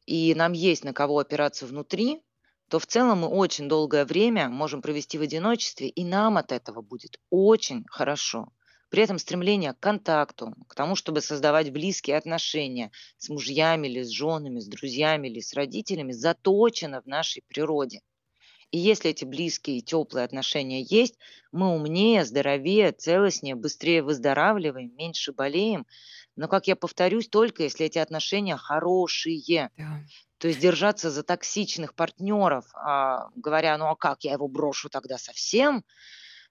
и 0.05 0.35
нам 0.35 0.53
есть 0.53 0.85
на 0.85 0.93
кого 0.93 1.19
опираться 1.19 1.67
внутри, 1.67 2.23
то 2.69 2.79
в 2.79 2.87
целом 2.87 3.21
мы 3.21 3.29
очень 3.29 3.69
долгое 3.69 4.05
время 4.05 4.49
можем 4.49 4.83
провести 4.83 5.19
в 5.19 5.23
одиночестве, 5.23 5.89
и 5.89 6.05
нам 6.05 6.37
от 6.37 6.53
этого 6.53 6.83
будет 6.83 7.19
очень 7.31 7.85
хорошо. 7.89 8.53
При 8.91 9.03
этом 9.03 9.19
стремление 9.19 9.75
к 9.75 9.81
контакту, 9.81 10.55
к 10.69 10.75
тому, 10.75 10.97
чтобы 10.97 11.21
создавать 11.21 11.71
близкие 11.73 12.17
отношения 12.17 12.91
с 13.19 13.29
мужьями 13.29 13.87
или 13.89 14.03
с 14.03 14.09
женами, 14.09 14.61
с 14.61 14.67
друзьями 14.67 15.29
или 15.29 15.41
с 15.41 15.53
родителями, 15.55 16.13
заточено 16.13 17.03
в 17.03 17.07
нашей 17.07 17.43
природе. 17.47 18.01
И 18.71 18.79
если 18.79 19.11
эти 19.11 19.25
близкие 19.25 19.79
и 19.79 19.83
теплые 19.83 20.25
отношения 20.25 20.83
есть, 20.83 21.19
мы 21.53 21.75
умнее, 21.75 22.25
здоровее, 22.25 22.93
целостнее, 22.93 23.55
быстрее 23.55 24.03
выздоравливаем, 24.03 24.95
меньше 24.97 25.33
болеем. 25.33 25.87
Но, 26.37 26.49
как 26.49 26.67
я 26.67 26.77
повторюсь, 26.77 27.29
только 27.29 27.63
если 27.65 27.87
эти 27.87 27.99
отношения 27.99 28.57
хорошие. 28.57 29.71
Да. 29.77 30.05
То 30.39 30.49
есть 30.49 30.61
держаться 30.61 31.11
за 31.11 31.23
токсичных 31.23 31.95
партнеров, 31.95 32.65
а, 32.75 33.29
говоря, 33.35 33.77
ну 33.77 33.87
а 33.87 33.97
как, 33.97 34.23
я 34.25 34.33
его 34.33 34.49
брошу 34.49 34.89
тогда 34.89 35.19
совсем, 35.19 35.85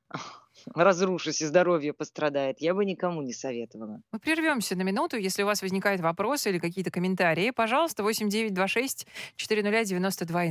разрушусь 0.76 1.42
и 1.42 1.46
здоровье 1.46 1.94
пострадает, 1.94 2.58
я 2.60 2.74
бы 2.74 2.84
никому 2.84 3.22
не 3.22 3.34
советовала. 3.34 4.02
Мы 4.12 4.20
прервемся 4.20 4.76
на 4.76 4.82
минуту. 4.82 5.18
Если 5.18 5.44
у 5.44 5.46
вас 5.46 5.62
возникают 5.62 6.02
вопросы 6.02 6.50
или 6.50 6.60
какие-то 6.60 6.92
комментарии, 6.92 7.52
пожалуйста, 7.52 8.04
8926 8.04 9.08
400 9.38 9.86
92 9.86 10.44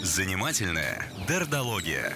Занимательная 0.00 1.06
дердология. 1.28 2.14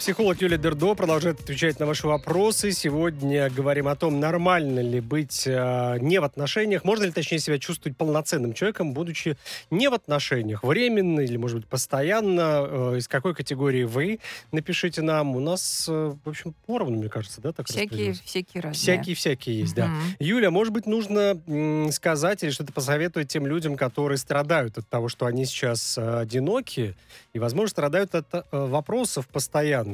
Психолог 0.00 0.40
Юлия 0.40 0.56
Дердо 0.56 0.94
продолжает 0.94 1.40
отвечать 1.40 1.78
на 1.78 1.84
ваши 1.84 2.06
вопросы. 2.06 2.72
Сегодня 2.72 3.50
говорим 3.50 3.86
о 3.86 3.94
том, 3.94 4.18
нормально 4.18 4.80
ли 4.80 4.98
быть 4.98 5.46
э, 5.46 5.98
не 6.00 6.18
в 6.18 6.24
отношениях, 6.24 6.84
можно 6.84 7.04
ли, 7.04 7.10
точнее, 7.10 7.38
себя 7.38 7.58
чувствовать 7.58 7.98
полноценным 7.98 8.54
человеком, 8.54 8.94
будучи 8.94 9.36
не 9.70 9.90
в 9.90 9.92
отношениях, 9.92 10.64
временно 10.64 11.20
или, 11.20 11.36
может 11.36 11.58
быть, 11.58 11.66
постоянно. 11.66 12.66
Э, 12.66 12.94
из 12.96 13.08
какой 13.08 13.34
категории 13.34 13.84
вы? 13.84 14.20
Напишите 14.52 15.02
нам. 15.02 15.36
У 15.36 15.40
нас, 15.40 15.84
э, 15.86 16.14
в 16.24 16.28
общем, 16.30 16.54
поровну, 16.64 16.96
мне 16.96 17.10
кажется, 17.10 17.42
да? 17.42 17.52
Так 17.52 17.66
всякие, 17.68 18.14
всякие 18.14 18.62
разные. 18.62 18.80
Всякие-всякие 18.80 19.58
есть, 19.58 19.74
да. 19.74 19.90
Юля, 20.18 20.50
может 20.50 20.72
быть, 20.72 20.86
нужно 20.86 21.38
м, 21.46 21.92
сказать 21.92 22.42
или 22.42 22.50
что-то 22.50 22.72
посоветовать 22.72 23.28
тем 23.28 23.46
людям, 23.46 23.76
которые 23.76 24.16
страдают 24.16 24.78
от 24.78 24.88
того, 24.88 25.10
что 25.10 25.26
они 25.26 25.44
сейчас 25.44 25.98
э, 25.98 26.20
одиноки 26.20 26.96
и, 27.34 27.38
возможно, 27.38 27.68
страдают 27.68 28.14
от 28.14 28.26
э, 28.32 28.42
вопросов 28.50 29.28
постоянно 29.28 29.89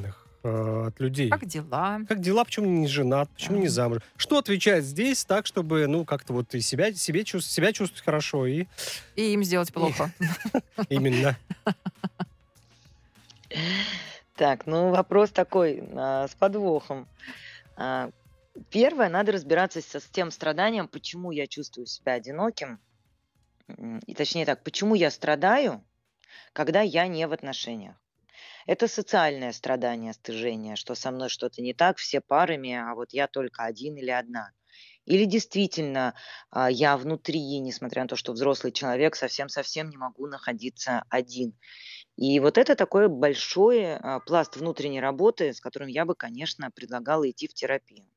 э, 0.47 0.87
от 0.88 1.00
людей. 1.00 1.31
Как 1.31 1.47
дела? 1.47 2.00
Как 2.09 2.21
дела, 2.21 2.45
почему 2.45 2.67
не 2.67 2.87
женат, 2.87 3.29
почему 3.31 3.59
не 3.59 3.69
замуж? 3.69 4.00
Что 4.17 4.38
отвечать 4.38 4.85
здесь 4.85 5.25
так, 5.25 5.47
чтобы, 5.47 5.87
ну, 5.87 6.05
как-то 6.05 6.33
вот 6.33 6.55
и 6.55 6.61
себя, 6.61 6.93
себе 6.93 7.25
чувств, 7.25 7.50
себя 7.50 7.73
чувствовать 7.73 8.05
хорошо 8.05 8.47
и... 8.47 8.67
И 9.17 9.33
им 9.33 9.45
сделать 9.45 9.73
плохо. 9.73 10.12
Именно. 10.88 11.37
Так, 14.37 14.67
ну 14.67 14.91
вопрос 14.91 15.31
такой, 15.31 15.83
а, 15.95 16.29
с 16.29 16.35
подвохом. 16.35 17.09
А, 17.76 18.11
первое, 18.71 19.09
надо 19.09 19.33
разбираться 19.33 19.81
с 19.81 20.05
тем 20.12 20.31
страданием, 20.31 20.88
почему 20.88 21.31
я 21.31 21.47
чувствую 21.47 21.87
себя 21.87 22.12
одиноким. 22.15 22.79
И 24.07 24.15
точнее 24.15 24.45
так, 24.45 24.62
почему 24.62 24.95
я 24.95 25.11
страдаю, 25.11 25.83
когда 26.53 26.83
я 26.83 27.09
не 27.09 27.26
в 27.26 27.33
отношениях. 27.33 27.97
Это 28.67 28.89
социальное 28.89 29.53
страдание, 29.53 30.13
стыжение, 30.13 30.77
что 30.77 30.95
со 30.95 31.11
мной 31.11 31.29
что-то 31.29 31.63
не 31.63 31.73
так, 31.73 31.99
все 31.99 32.21
парами, 32.21 32.73
а 32.75 32.95
вот 32.95 33.13
я 33.13 33.29
только 33.29 33.65
один 33.65 33.97
или 33.97 34.11
одна. 34.11 34.51
Или 35.05 35.25
действительно 35.25 36.15
а, 36.51 36.71
я 36.71 36.97
внутри, 36.97 37.61
несмотря 37.61 38.03
на 38.03 38.09
то, 38.09 38.17
что 38.17 38.33
взрослый 38.33 38.73
человек, 38.73 39.15
совсем-совсем 39.17 39.89
не 39.89 39.97
могу 39.97 40.27
находиться 40.27 41.05
один. 41.09 41.57
И 42.17 42.41
вот 42.41 42.59
это 42.59 42.77
такой 42.77 43.09
большой 43.09 43.97
а, 43.97 44.21
пласт 44.21 44.57
внутренней 44.57 45.01
работы, 45.01 45.55
с 45.55 45.61
которым 45.61 45.89
я 45.89 46.05
бы, 46.05 46.15
конечно, 46.15 46.71
предлагала 46.71 47.31
идти 47.31 47.49
в 47.49 47.55
терапию. 47.55 48.09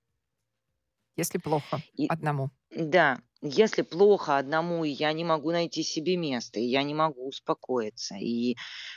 Если 1.15 1.38
плохо 1.38 1.84
и, 1.94 2.08
одному. 2.08 2.50
Да, 2.72 3.22
если 3.41 3.81
плохо 3.84 4.38
одному, 4.38 4.84
и 4.84 4.89
я 4.89 5.13
не 5.13 5.24
могу 5.24 5.51
найти 5.51 5.84
себе 5.84 6.17
место, 6.17 6.60
и 6.60 6.65
я 6.65 6.84
не 6.84 6.93
могу 6.93 7.27
успокоиться, 7.27 8.15
и 8.15 8.55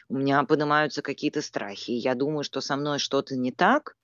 у 0.09 0.17
меня 0.17 0.43
поднимаются 0.45 1.03
какие-то 1.03 1.43
страхи, 1.43 1.93
и 1.93 1.99
я 1.99 2.15
думаю, 2.15 2.45
что 2.45 2.61
со 2.61 2.77
мной 2.77 2.99
что-то 2.99 3.37
не 3.37 3.53
так, 3.53 3.97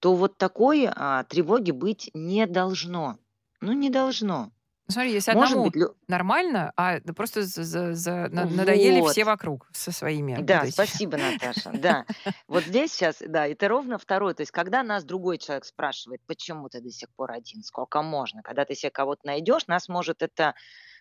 то 0.00 0.14
вот 0.14 0.38
такой 0.38 0.86
а, 0.88 1.24
тревоги 1.24 1.70
быть 1.70 2.10
не 2.14 2.46
должно. 2.46 3.18
Ну, 3.60 3.72
не 3.72 3.90
должно. 3.90 4.52
Ну, 4.88 4.92
смотри, 4.92 5.12
если 5.12 5.32
Может 5.32 5.52
одному 5.52 5.70
быть, 5.70 5.82
нормально, 6.06 6.72
а 6.76 7.00
просто 7.14 7.42
за, 7.42 7.94
за, 7.94 8.28
надоели 8.28 9.00
вот. 9.00 9.12
все 9.12 9.24
вокруг 9.24 9.68
со 9.72 9.90
своими. 9.90 10.36
Да, 10.40 10.62
вот 10.62 10.72
спасибо, 10.72 11.16
Наташа. 11.16 11.72
Да. 11.72 12.04
Вот 12.46 12.64
здесь 12.64 12.92
сейчас, 12.92 13.16
да, 13.20 13.46
это 13.48 13.68
ровно 13.68 13.98
второе. 13.98 14.34
То 14.34 14.42
есть, 14.42 14.52
когда 14.52 14.82
нас 14.82 15.04
другой 15.04 15.38
человек 15.38 15.64
спрашивает, 15.64 16.20
почему 16.26 16.68
ты 16.68 16.80
до 16.80 16.90
сих 16.90 17.10
пор 17.10 17.32
один, 17.32 17.62
сколько 17.62 18.02
можно, 18.02 18.42
когда 18.42 18.64
ты 18.64 18.74
себе 18.74 18.90
кого-то 18.90 19.26
найдешь, 19.26 19.66
нас 19.66 19.88
может 19.88 20.22
это 20.22 20.54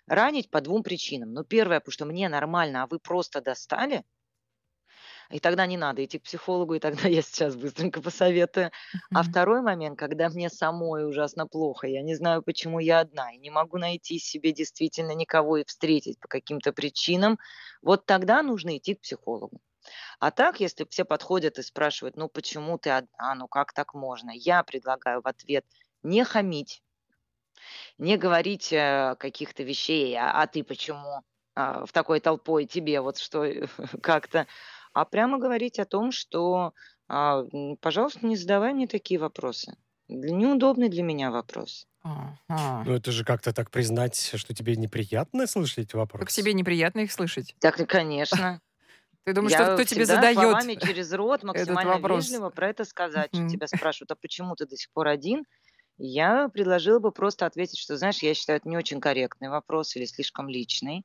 ранить 0.08 0.50
по 0.50 0.62
двум 0.62 0.82
причинам. 0.82 1.34
Ну, 1.34 1.44
первое, 1.44 1.80
потому 1.80 1.94
что 1.94 2.06
мне 2.06 2.27
нормально, 2.30 2.84
а 2.84 2.88
вы 2.88 3.00
просто 3.00 3.42
достали. 3.42 4.04
И 5.29 5.39
тогда 5.39 5.65
не 5.65 5.77
надо 5.77 6.03
идти 6.03 6.20
к 6.20 6.24
психологу, 6.24 6.75
и 6.75 6.79
тогда 6.79 7.08
я 7.10 7.22
сейчас 7.22 7.55
быстренько 7.55 8.01
посоветую. 8.01 8.72
А 9.13 9.24
второй 9.24 9.62
момент, 9.62 9.98
когда 9.98 10.29
мне 10.29 10.50
самой 10.50 11.08
ужасно 11.08 11.48
плохо, 11.48 11.88
я 11.88 12.01
не 12.01 12.15
знаю, 12.15 12.44
почему 12.44 12.79
я 12.79 13.00
одна, 13.00 13.32
и 13.34 13.38
не 13.38 13.50
могу 13.50 13.77
найти 13.77 14.20
себе 14.20 14.51
действительно 14.51 15.12
никого 15.12 15.58
и 15.58 15.65
встретить 15.65 16.20
по 16.20 16.27
каким-то 16.27 16.74
причинам, 16.74 17.39
вот 17.82 18.05
тогда 18.05 18.41
нужно 18.44 18.77
идти 18.77 18.96
к 18.96 19.01
психологу. 19.01 19.60
А 20.20 20.32
так, 20.32 20.60
если 20.60 20.86
все 20.89 21.05
подходят 21.05 21.60
и 21.60 21.63
спрашивают, 21.63 22.17
ну 22.17 22.27
почему 22.27 22.77
ты 22.77 22.89
одна, 22.89 23.36
ну 23.36 23.48
как 23.48 23.74
так 23.74 23.94
можно, 23.94 24.32
я 24.34 24.63
предлагаю 24.63 25.22
в 25.22 25.27
ответ 25.27 25.65
не 26.01 26.24
хамить, 26.24 26.82
не 27.98 28.17
говорить 28.17 28.74
э, 28.74 29.15
каких-то 29.20 29.63
вещей, 29.63 30.15
а, 30.15 30.41
а 30.41 30.48
ты 30.48 30.63
почему 30.63 31.24
а, 31.55 31.86
в 31.86 31.91
такой 31.91 32.20
толпой 32.20 32.65
тебе 32.65 33.01
вот 33.01 33.17
что 33.17 33.46
как-то 34.01 34.48
а 34.96 35.04
прямо 35.04 35.38
говорить 35.38 35.78
о 35.78 35.86
том, 35.86 36.12
что, 36.12 36.74
а, 37.10 37.44
пожалуйста, 37.82 38.25
не 38.25 38.38
задавай 38.38 38.74
мне 38.74 38.88
такие 38.88 39.20
вопросы. 39.20 39.75
Неудобный 40.08 40.88
для 40.88 41.04
меня 41.04 41.32
вопрос. 41.32 41.86
Ага. 42.02 42.84
Ну, 42.86 42.94
это 42.94 43.12
же 43.12 43.25
как-то 43.25 43.52
так 43.52 43.72
признать, 43.72 44.16
что 44.36 44.54
тебе 44.54 44.78
неприятно 44.78 45.48
слышать 45.48 45.80
эти 45.80 45.96
вопросы. 45.98 46.24
Как 46.24 46.32
себе 46.32 46.54
неприятно 46.54 47.02
их 47.02 47.12
слышать. 47.12 47.56
Так, 47.60 47.75
конечно. 47.88 48.62
Ты 49.25 49.34
думаешь, 49.34 49.54
что 49.54 49.74
кто 49.74 49.84
тебе 49.84 50.06
задает 50.06 50.38
словами 50.38 50.75
через 50.75 51.12
рот 51.12 51.44
максимально 51.44 52.08
вежливо 52.08 52.52
про 52.52 52.70
это 52.70 52.86
сказать, 52.86 53.32
что 53.34 53.50
тебя 53.50 53.68
спрашивают, 53.68 54.12
а 54.12 54.16
почему 54.16 54.56
ты 54.56 54.66
до 54.66 54.78
сих 54.78 54.92
пор 54.92 55.08
один? 55.08 55.46
Я 55.98 56.48
предложила 56.50 57.00
бы 57.00 57.12
просто 57.12 57.46
ответить, 57.48 57.80
что, 57.80 57.98
знаешь, 57.98 58.20
я 58.20 58.34
считаю, 58.34 58.58
это 58.58 58.70
не 58.70 58.78
очень 58.78 59.02
корректный 59.02 59.50
вопрос 59.50 59.96
или 59.96 60.06
слишком 60.06 60.48
личный, 60.48 61.04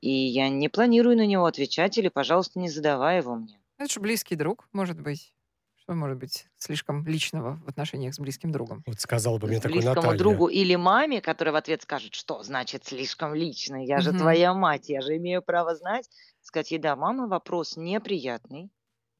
и 0.00 0.10
я 0.10 0.48
не 0.48 0.68
планирую 0.68 1.16
на 1.16 1.26
него 1.26 1.46
отвечать, 1.46 1.98
или, 1.98 2.08
пожалуйста, 2.08 2.58
не 2.58 2.68
задавай 2.68 3.18
его 3.18 3.34
мне. 3.36 3.60
Это 3.78 3.92
же 3.92 4.00
близкий 4.00 4.36
друг, 4.36 4.68
может 4.72 5.00
быть. 5.00 5.34
Что 5.76 5.94
может 5.94 6.18
быть 6.18 6.46
слишком 6.56 7.06
личного 7.06 7.56
в 7.64 7.68
отношениях 7.68 8.14
с 8.14 8.18
близким 8.18 8.50
другом? 8.52 8.82
Вот 8.86 9.00
сказала 9.00 9.38
бы 9.38 9.46
мне 9.48 9.60
такой 9.60 9.82
близкому 9.82 9.84
Наталья. 9.84 10.18
другу 10.18 10.48
или 10.48 10.74
маме, 10.76 11.20
которая 11.20 11.52
в 11.52 11.56
ответ 11.56 11.82
скажет, 11.82 12.14
что 12.14 12.42
значит 12.42 12.84
слишком 12.84 13.34
личный, 13.34 13.86
я 13.86 14.00
же 14.00 14.12
Мгм. 14.12 14.12
твоя 14.12 14.52
мать, 14.54 14.88
я 14.88 15.00
же 15.00 15.16
имею 15.16 15.42
право 15.42 15.74
знать, 15.76 16.08
сказать 16.40 16.70
ей, 16.72 16.78
да, 16.78 16.96
мама, 16.96 17.28
вопрос 17.28 17.76
неприятный, 17.76 18.70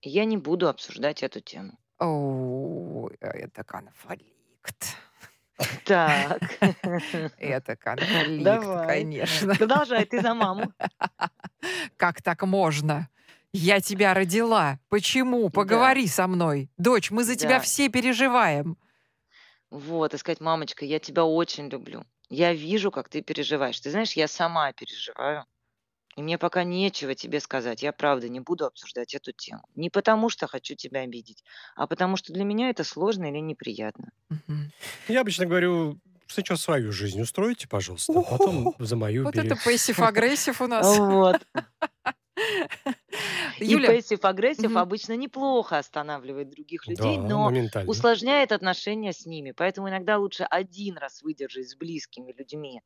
и 0.00 0.10
я 0.10 0.24
не 0.24 0.36
буду 0.36 0.68
обсуждать 0.68 1.22
эту 1.22 1.40
тему. 1.40 1.78
О, 2.00 3.08
это 3.20 3.64
конфликт. 3.64 4.96
Так, 5.84 6.40
Это 7.38 7.76
конфликт, 7.76 8.44
давай, 8.44 8.86
конечно. 8.86 9.54
продолжай, 9.54 10.04
ты 10.04 10.20
за 10.20 10.34
маму. 10.34 10.72
Как 11.96 12.22
так 12.22 12.42
можно? 12.44 13.08
Я 13.52 13.80
тебя 13.80 14.14
родила. 14.14 14.78
Почему? 14.88 15.44
Да, 15.44 15.50
Поговори 15.50 16.06
со 16.06 16.26
мной. 16.26 16.70
Дочь, 16.76 17.10
мы 17.10 17.24
за 17.24 17.34
тебя 17.34 17.56
да. 17.56 17.60
все 17.60 17.88
переживаем. 17.88 18.76
Вот, 19.70 20.14
и 20.14 20.18
сказать, 20.18 20.40
мамочка, 20.40 20.84
я 20.84 20.98
тебя 20.98 21.24
очень 21.24 21.68
люблю. 21.68 22.04
Я 22.30 22.52
вижу, 22.52 22.90
как 22.90 23.08
ты 23.08 23.22
переживаешь. 23.22 23.80
Ты 23.80 23.90
знаешь, 23.90 24.12
я 24.12 24.28
сама 24.28 24.72
переживаю. 24.72 25.44
И 26.18 26.22
мне 26.22 26.36
пока 26.36 26.64
нечего 26.64 27.14
тебе 27.14 27.38
сказать. 27.38 27.80
Я 27.84 27.92
правда 27.92 28.28
не 28.28 28.40
буду 28.40 28.66
обсуждать 28.66 29.14
эту 29.14 29.30
тему. 29.30 29.62
Не 29.76 29.88
потому, 29.88 30.30
что 30.30 30.48
хочу 30.48 30.74
тебя 30.74 31.02
обидеть, 31.02 31.44
а 31.76 31.86
потому, 31.86 32.16
что 32.16 32.32
для 32.32 32.42
меня 32.42 32.70
это 32.70 32.82
сложно 32.82 33.26
или 33.30 33.38
неприятно. 33.38 34.08
Мгм. 34.28 34.72
Я 35.06 35.20
обычно 35.20 35.46
говорю, 35.46 36.00
сначала 36.26 36.58
свою 36.58 36.90
жизнь 36.90 37.20
устройте, 37.20 37.68
пожалуйста, 37.68 38.18
а 38.18 38.22
потом 38.22 38.74
за 38.80 38.96
мою 38.96 39.22
Вот 39.22 39.36
это 39.36 39.54
бери. 39.54 39.60
passive-aggressive 39.64 40.60
у 40.60 40.66
нас. 40.66 40.98
Вот. 40.98 41.36
И 43.66 43.66
Юля, 43.66 43.88
passive-aggressive 43.88 44.70
мгм. 44.70 44.78
обычно 44.78 45.16
неплохо 45.16 45.78
останавливает 45.78 46.50
других 46.50 46.86
людей, 46.88 47.18
Да, 47.18 47.28
но 47.28 47.44
моментально. 47.44 47.90
усложняет 47.90 48.52
отношения 48.52 49.12
с 49.12 49.26
ними. 49.26 49.52
Поэтому 49.52 49.88
иногда 49.88 50.18
лучше 50.18 50.44
один 50.44 50.96
раз 50.98 51.22
выдержать 51.22 51.68
с 51.68 51.76
близкими 51.76 52.32
людьми 52.32 52.82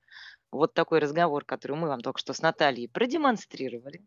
вот 0.52 0.75
такой 0.75 1.00
разговор, 1.00 1.45
который 1.45 1.76
мы 1.76 1.88
вам 1.88 2.00
только 2.00 2.21
что 2.21 2.33
с 2.35 2.43
Натальей 2.43 2.88
продемонстрировали. 2.88 4.02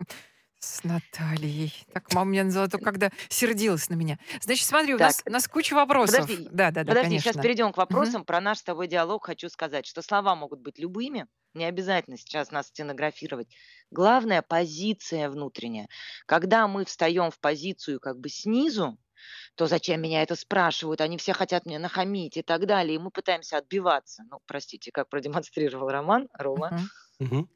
с 0.64 0.84
Натальей. 0.84 1.74
Так 1.92 2.12
мама 2.14 2.30
меня 2.30 2.44
назвала 2.44 2.68
только 2.68 2.84
когда 2.92 3.10
сердилась 3.28 3.88
на 3.88 3.94
меня. 3.94 4.18
Значит, 4.40 4.66
смотри, 4.66 4.94
у 4.94 4.98
Так, 4.98 5.08
нас, 5.08 5.22
у 5.26 5.30
нас 5.30 5.48
куча 5.48 5.74
вопросов. 5.74 6.30
подожди, 6.30 6.50
Да, 6.50 6.70
да, 6.70 6.84
да, 6.84 6.94
подожди, 6.94 7.18
сейчас 7.18 7.36
конечно. 7.36 7.38
перейдем 7.38 7.72
к 7.72 7.76
Мгм. 7.88 8.16
вопросам. 8.16 8.24
Про 8.24 8.40
наш 8.40 8.58
с 8.58 8.62
тобой 8.62 8.88
диалог 8.88 9.26
хочу 9.26 9.48
сказать, 9.48 9.86
что 9.86 10.02
слова 10.02 10.34
могут 10.34 10.60
быть 10.60 10.78
любыми, 10.78 11.26
не 11.54 11.64
обязательно 11.64 12.16
сейчас 12.16 12.50
нас 12.50 12.68
стенографировать. 12.68 13.48
Главное– 13.90 14.42
позиция 14.42 15.28
внутренняя. 15.30 15.88
Когда 16.26 16.66
мы 16.68 16.84
встаем 16.84 17.30
в 17.30 17.38
позицию 17.40 18.00
как 18.00 18.18
бы 18.18 18.28
снизу, 18.28 18.98
то 19.56 19.66
зачем 19.66 20.02
меня 20.02 20.22
это 20.22 20.36
спрашивают, 20.36 21.00
они 21.00 21.18
все 21.18 21.32
хотят 21.34 21.66
мне 21.66 21.78
нахамить 21.78 22.36
и 22.36 22.42
так 22.42 22.66
далее, 22.66 22.96
и 22.96 22.98
мы 22.98 23.10
пытаемся 23.10 23.58
отбиваться. 23.58 24.24
Ну, 24.30 24.40
простите, 24.46 24.90
как 24.92 25.08
продемонстрировал 25.08 25.88
Роман, 25.90 26.28
Рома. 26.34 26.72
Мгм. 26.72 26.90
Мгм. 27.20 27.48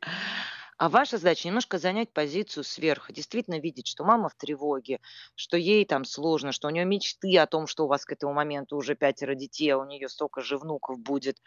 А 0.78 0.90
ваша 0.90 1.16
задача 1.16 1.49
немножко 1.49 1.78
занять 1.78 2.12
позицию 2.12 2.62
сверху, 2.62 3.12
действительно 3.12 3.59
видеть, 3.59 3.87
что 3.87 4.04
мама 4.04 4.28
в 4.28 4.35
тревоге, 4.35 5.00
что 5.35 5.56
ей 5.56 5.87
там 5.87 6.04
сложно, 6.04 6.52
что 6.52 6.68
у 6.68 6.71
нее 6.71 6.85
мечты 6.85 7.38
о 7.38 7.47
том, 7.47 7.66
что 7.66 7.85
у 7.85 7.88
вас 7.88 8.04
к 8.04 8.12
этому 8.12 8.35
моменту 8.35 8.76
уже 8.76 8.95
пятеро 8.95 9.35
детей, 9.35 9.71
а 9.71 9.78
у 9.78 9.87
нее 9.87 10.09
столько 10.09 10.42
же 10.42 10.59
внуков 10.59 10.99
будет. 10.99 11.40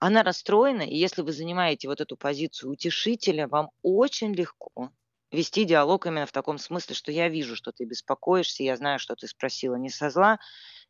Она 0.00 0.22
расстроена, 0.22 0.82
и 0.82 0.96
если 0.96 1.22
вы 1.22 1.32
занимаете 1.32 1.88
вот 1.88 2.02
эту 2.02 2.16
позицию 2.16 2.72
утешителя, 2.72 3.48
вам 3.48 3.70
очень 3.82 4.34
легко 4.34 4.90
вести 5.34 5.64
диалог 5.64 6.06
именно 6.06 6.26
в 6.26 6.32
таком 6.32 6.58
смысле, 6.58 6.94
что 6.94 7.10
я 7.10 7.28
вижу, 7.28 7.56
что 7.56 7.72
ты 7.72 7.84
беспокоишься, 7.84 8.62
я 8.62 8.76
знаю, 8.76 8.98
что 8.98 9.16
ты 9.16 9.26
спросила 9.26 9.74
не 9.76 9.90
со 9.90 10.10
зла, 10.10 10.38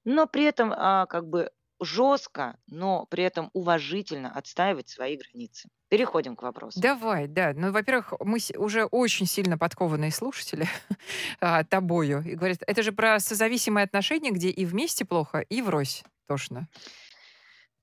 но 0.05 0.27
при 0.27 0.45
этом 0.45 0.73
а, 0.73 1.07
как 1.07 1.29
бы 1.29 1.51
жестко, 1.81 2.57
но 2.67 3.07
при 3.07 3.25
этом 3.25 3.51
уважительно 3.53 4.31
отстаивать 4.31 4.89
свои 4.89 5.17
границы. 5.17 5.69
Переходим 5.89 6.37
к 6.37 6.43
вопросу. 6.43 6.81
Давай, 6.81 7.27
да. 7.29 7.53
Ну, 7.55 7.71
во-первых, 7.71 8.15
мы 8.21 8.39
уже 8.57 8.85
очень 8.85 9.27
сильно 9.27 9.59
подкованные 9.59 10.11
слушатели 10.11 10.67
а, 11.41 11.65
тобою. 11.65 12.23
И 12.27 12.35
говорят, 12.35 12.59
это 12.67 12.83
же 12.83 12.93
про 12.93 13.21
созависимые 13.21 13.85
отношения, 13.85 14.31
где 14.31 14.49
и 14.51 14.65
вместе 14.65 15.05
плохо, 15.05 15.41
и 15.41 15.63
врозь 15.63 16.05
тошно. 16.27 16.69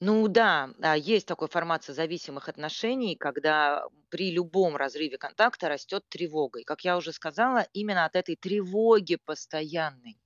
Ну 0.03 0.27
да, 0.27 0.71
а, 0.81 0.97
есть 0.97 1.27
такой 1.27 1.47
формат 1.47 1.83
созависимых 1.83 2.49
отношений, 2.49 3.15
когда 3.15 3.85
при 4.09 4.31
любом 4.31 4.75
разрыве 4.75 5.19
контакта 5.19 5.69
растет 5.69 6.03
тревога. 6.09 6.59
И, 6.59 6.63
как 6.63 6.81
я 6.81 6.97
уже 6.97 7.13
сказала, 7.13 7.67
именно 7.73 8.05
от 8.05 8.15
этой 8.15 8.35
тревоги 8.35 9.17
постоянной 9.23 10.17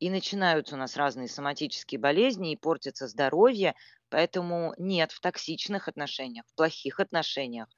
и 0.00 0.08
начинаются 0.10 0.74
у 0.74 0.78
нас 0.78 0.96
разные 0.96 1.28
соматические 1.28 2.00
болезни, 2.00 2.52
и 2.52 2.56
портится 2.56 3.06
здоровье. 3.06 3.74
Поэтому 4.08 4.74
нет, 4.78 5.12
в 5.12 5.20
токсичных 5.20 5.86
отношениях, 5.86 6.44
в 6.48 6.54
плохих 6.56 6.98
отношениях, 6.98 7.68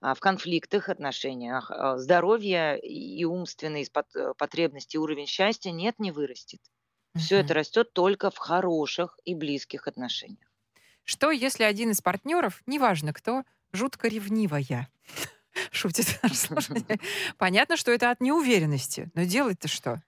а, 0.00 0.14
в 0.14 0.20
конфликтных 0.20 0.88
отношениях 0.88 1.70
а, 1.70 1.98
здоровье 1.98 2.78
и 2.80 3.24
умственные 3.24 3.84
э, 3.84 4.32
потребности, 4.38 4.96
уровень 4.96 5.26
счастья 5.26 5.72
нет, 5.72 5.98
не 5.98 6.10
вырастет. 6.10 6.60
Все 7.16 7.36
это 7.36 7.54
растет 7.54 7.92
только 7.92 8.30
в 8.30 8.38
хороших 8.38 9.18
и 9.24 9.34
близких 9.34 9.86
отношениях. 9.86 10.50
Что, 11.04 11.30
если 11.30 11.62
один 11.62 11.90
из 11.90 12.00
партнеров, 12.00 12.62
неважно 12.66 13.12
кто, 13.12 13.44
жутко 13.72 14.08
ревнивая? 14.08 14.88
Шутит. 15.70 16.20
Понятно, 17.38 17.76
что 17.76 17.92
это 17.92 18.10
от 18.10 18.20
неуверенности. 18.20 19.10
Но 19.14 19.24
делать-то 19.24 19.68
что? 19.68 20.02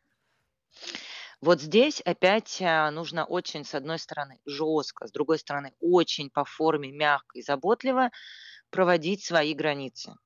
Вот 1.46 1.61
здесь 1.61 2.00
опять 2.00 2.61
а, 2.61 2.90
нужно 2.90 3.24
очень, 3.24 3.64
с 3.64 3.72
одной 3.76 4.00
стороны, 4.00 4.40
жестко, 4.46 5.06
с 5.06 5.12
другой 5.12 5.38
стороны, 5.38 5.72
очень 5.78 6.28
по 6.28 6.44
форме 6.44 6.90
мягко 6.90 7.38
и 7.38 7.42
заботливо 7.42 8.11
проводить 8.70 9.24
свои 9.24 9.54
границы. 9.54 10.16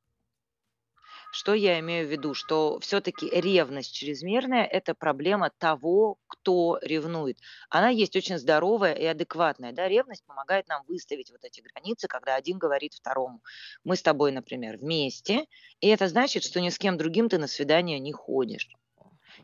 Что 1.30 1.52
я 1.52 1.78
имею 1.80 2.09
в 2.09 2.11
виду? 2.11 2.33
Что 2.33 2.80
все-таки 2.80 3.28
ревность 3.28 3.92
чрезмерная– 3.94 4.64
это 4.64 4.94
проблема 4.94 5.50
того, 5.59 6.16
кто 6.26 6.78
ревнует. 6.80 7.38
Она 7.68 7.90
есть 7.90 8.16
очень 8.16 8.38
здоровая 8.38 8.94
и 8.94 9.04
адекватная. 9.04 9.72
Да? 9.72 9.88
Ревность 9.88 10.24
помогает 10.24 10.68
нам 10.68 10.85
выставить 10.88 11.30
вот 11.30 11.44
эти 11.44 11.61
границы, 11.61 12.09
когда 12.09 12.35
один 12.35 12.56
говорит 12.56 12.94
второму. 12.94 13.42
Мы 13.85 13.96
с 13.96 14.02
тобой, 14.02 14.33
например, 14.33 14.78
вместе, 14.78 15.44
и 15.80 15.88
это 15.88 16.09
значит, 16.09 16.44
что 16.44 16.62
ни 16.62 16.70
с 16.70 16.78
кем 16.78 16.96
другим 16.96 17.28
ты 17.28 17.37
на 17.37 17.46
свидание 17.46 17.98
не 17.98 18.12
ходишь. 18.14 18.70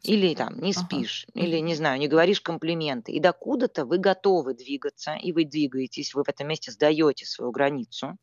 Или 0.02 0.34
там 0.34 0.58
не 0.60 0.72
Ага. 0.74 1.00
спишь, 1.02 1.26
или, 1.34 1.56
Мгм. 1.56 1.60
не 1.60 1.74
знаю, 1.74 1.98
не 1.98 2.08
говоришь 2.08 2.40
комплименты. 2.40 3.12
И 3.12 3.20
докуда-то 3.20 3.84
вы 3.86 3.98
готовы 3.98 4.54
двигаться, 4.54 5.14
и 5.14 5.32
вы 5.32 5.44
двигаетесь, 5.44 6.14
вы 6.14 6.22
в 6.24 6.28
этом 6.28 6.48
месте 6.48 6.70
сдаете 6.72 7.26
свою 7.26 7.50
границу. 7.52 8.16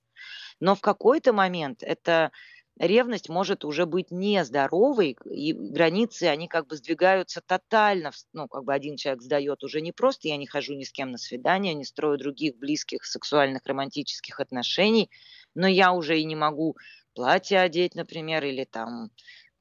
Но 0.59 0.75
в 0.75 0.81
какой-то 0.81 1.33
момент 1.33 1.83
эта 1.83 2.31
ревность 2.79 3.29
может 3.29 3.65
уже 3.65 3.85
быть 3.85 4.11
нездоровой, 4.11 5.17
и 5.31 5.53
границы, 5.53 6.23
они 6.25 6.47
как 6.47 6.67
бы 6.67 6.77
сдвигаются 6.77 7.41
тотально. 7.45 8.11
Ну, 8.33 8.47
как 8.47 8.63
бы 8.65 8.73
один 8.73 8.97
человек 8.97 9.21
сдает 9.23 9.63
уже 9.63 9.81
не 9.81 9.91
просто 9.91 10.29
«я 10.29 10.37
не 10.37 10.47
хожу 10.47 10.75
ни 10.75 10.83
с 10.85 10.91
кем 10.91 11.11
на 11.11 11.17
свидание, 11.19 11.73
не 11.75 11.85
строю 11.85 12.17
других 12.17 12.57
близких 12.57 13.05
сексуальных 13.05 13.65
романтических 13.65 14.39
отношений», 14.39 15.11
но 15.55 15.67
я 15.67 15.93
уже 15.93 16.19
и 16.19 16.25
не 16.25 16.35
могу 16.35 16.77
платье 17.15 17.59
одеть, 17.59 17.95
например, 17.95 18.43
или 18.45 18.65
там 18.65 19.11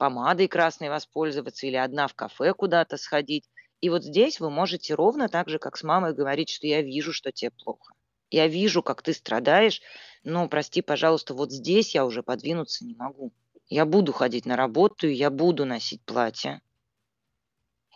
помадой 0.03 0.49
красной 0.49 0.89
воспользоваться, 0.89 1.65
или 1.65 1.77
одна 1.77 2.09
в 2.09 2.15
кафе 2.15 2.55
куда-то 2.55 2.97
сходить. 2.97 3.49
И 3.81 3.89
вот 3.89 4.03
здесь 4.03 4.41
вы 4.41 4.51
можете 4.51 4.97
ровно 4.97 5.29
так 5.29 5.49
же, 5.49 5.61
как 5.61 5.77
с 5.77 5.85
мамой, 5.85 6.13
говорить, 6.13 6.51
что 6.51 6.67
я 6.67 6.83
вижу, 6.83 7.13
что 7.13 7.31
тебе 7.31 7.53
плохо. 7.53 7.95
Я 8.29 8.49
вижу, 8.49 8.83
как 8.83 9.01
ты 9.03 9.13
страдаешь, 9.13 9.81
но, 10.25 10.49
прости, 10.49 10.83
пожалуйста, 10.83 11.35
вот 11.35 11.53
здесь 11.53 11.95
я 11.95 12.05
уже 12.05 12.25
подвинуться 12.25 12.85
не 12.85 12.97
могу. 12.97 13.33
Я 13.69 13.87
буду 13.87 14.13
ходить 14.13 14.45
на 14.45 14.57
работу, 14.57 15.07
я 15.07 15.31
буду 15.31 15.65
носить 15.67 16.03
платье. 16.03 16.63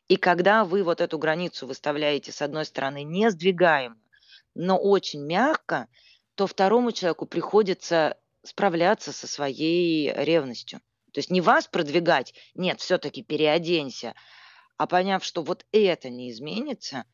И 0.06 0.14
когда 0.14 0.64
вы 0.64 0.84
вот 0.84 1.00
эту 1.00 1.18
границу 1.18 1.66
выставляете, 1.66 2.30
с 2.30 2.40
одной 2.40 2.66
стороны, 2.66 3.02
не 3.02 3.32
сдвигаемо, 3.32 3.98
но 4.54 4.78
очень 4.78 5.24
мягко, 5.24 5.88
то 6.36 6.46
второму 6.46 6.92
человеку 6.92 7.26
приходится 7.26 8.16
справляться 8.44 9.10
со 9.10 9.26
своей 9.26 10.12
ревностью. 10.12 10.80
То 11.16 11.20
есть 11.20 11.30
не 11.30 11.40
вас 11.40 11.66
продвигать, 11.66 12.34
нет, 12.54 12.78
все-таки 12.78 13.22
переоденься, 13.22 14.14
а 14.76 14.86
поняв, 14.86 15.24
что 15.24 15.42
вот 15.42 15.64
это 15.72 16.10
не 16.10 16.30
изменится, 16.30 17.06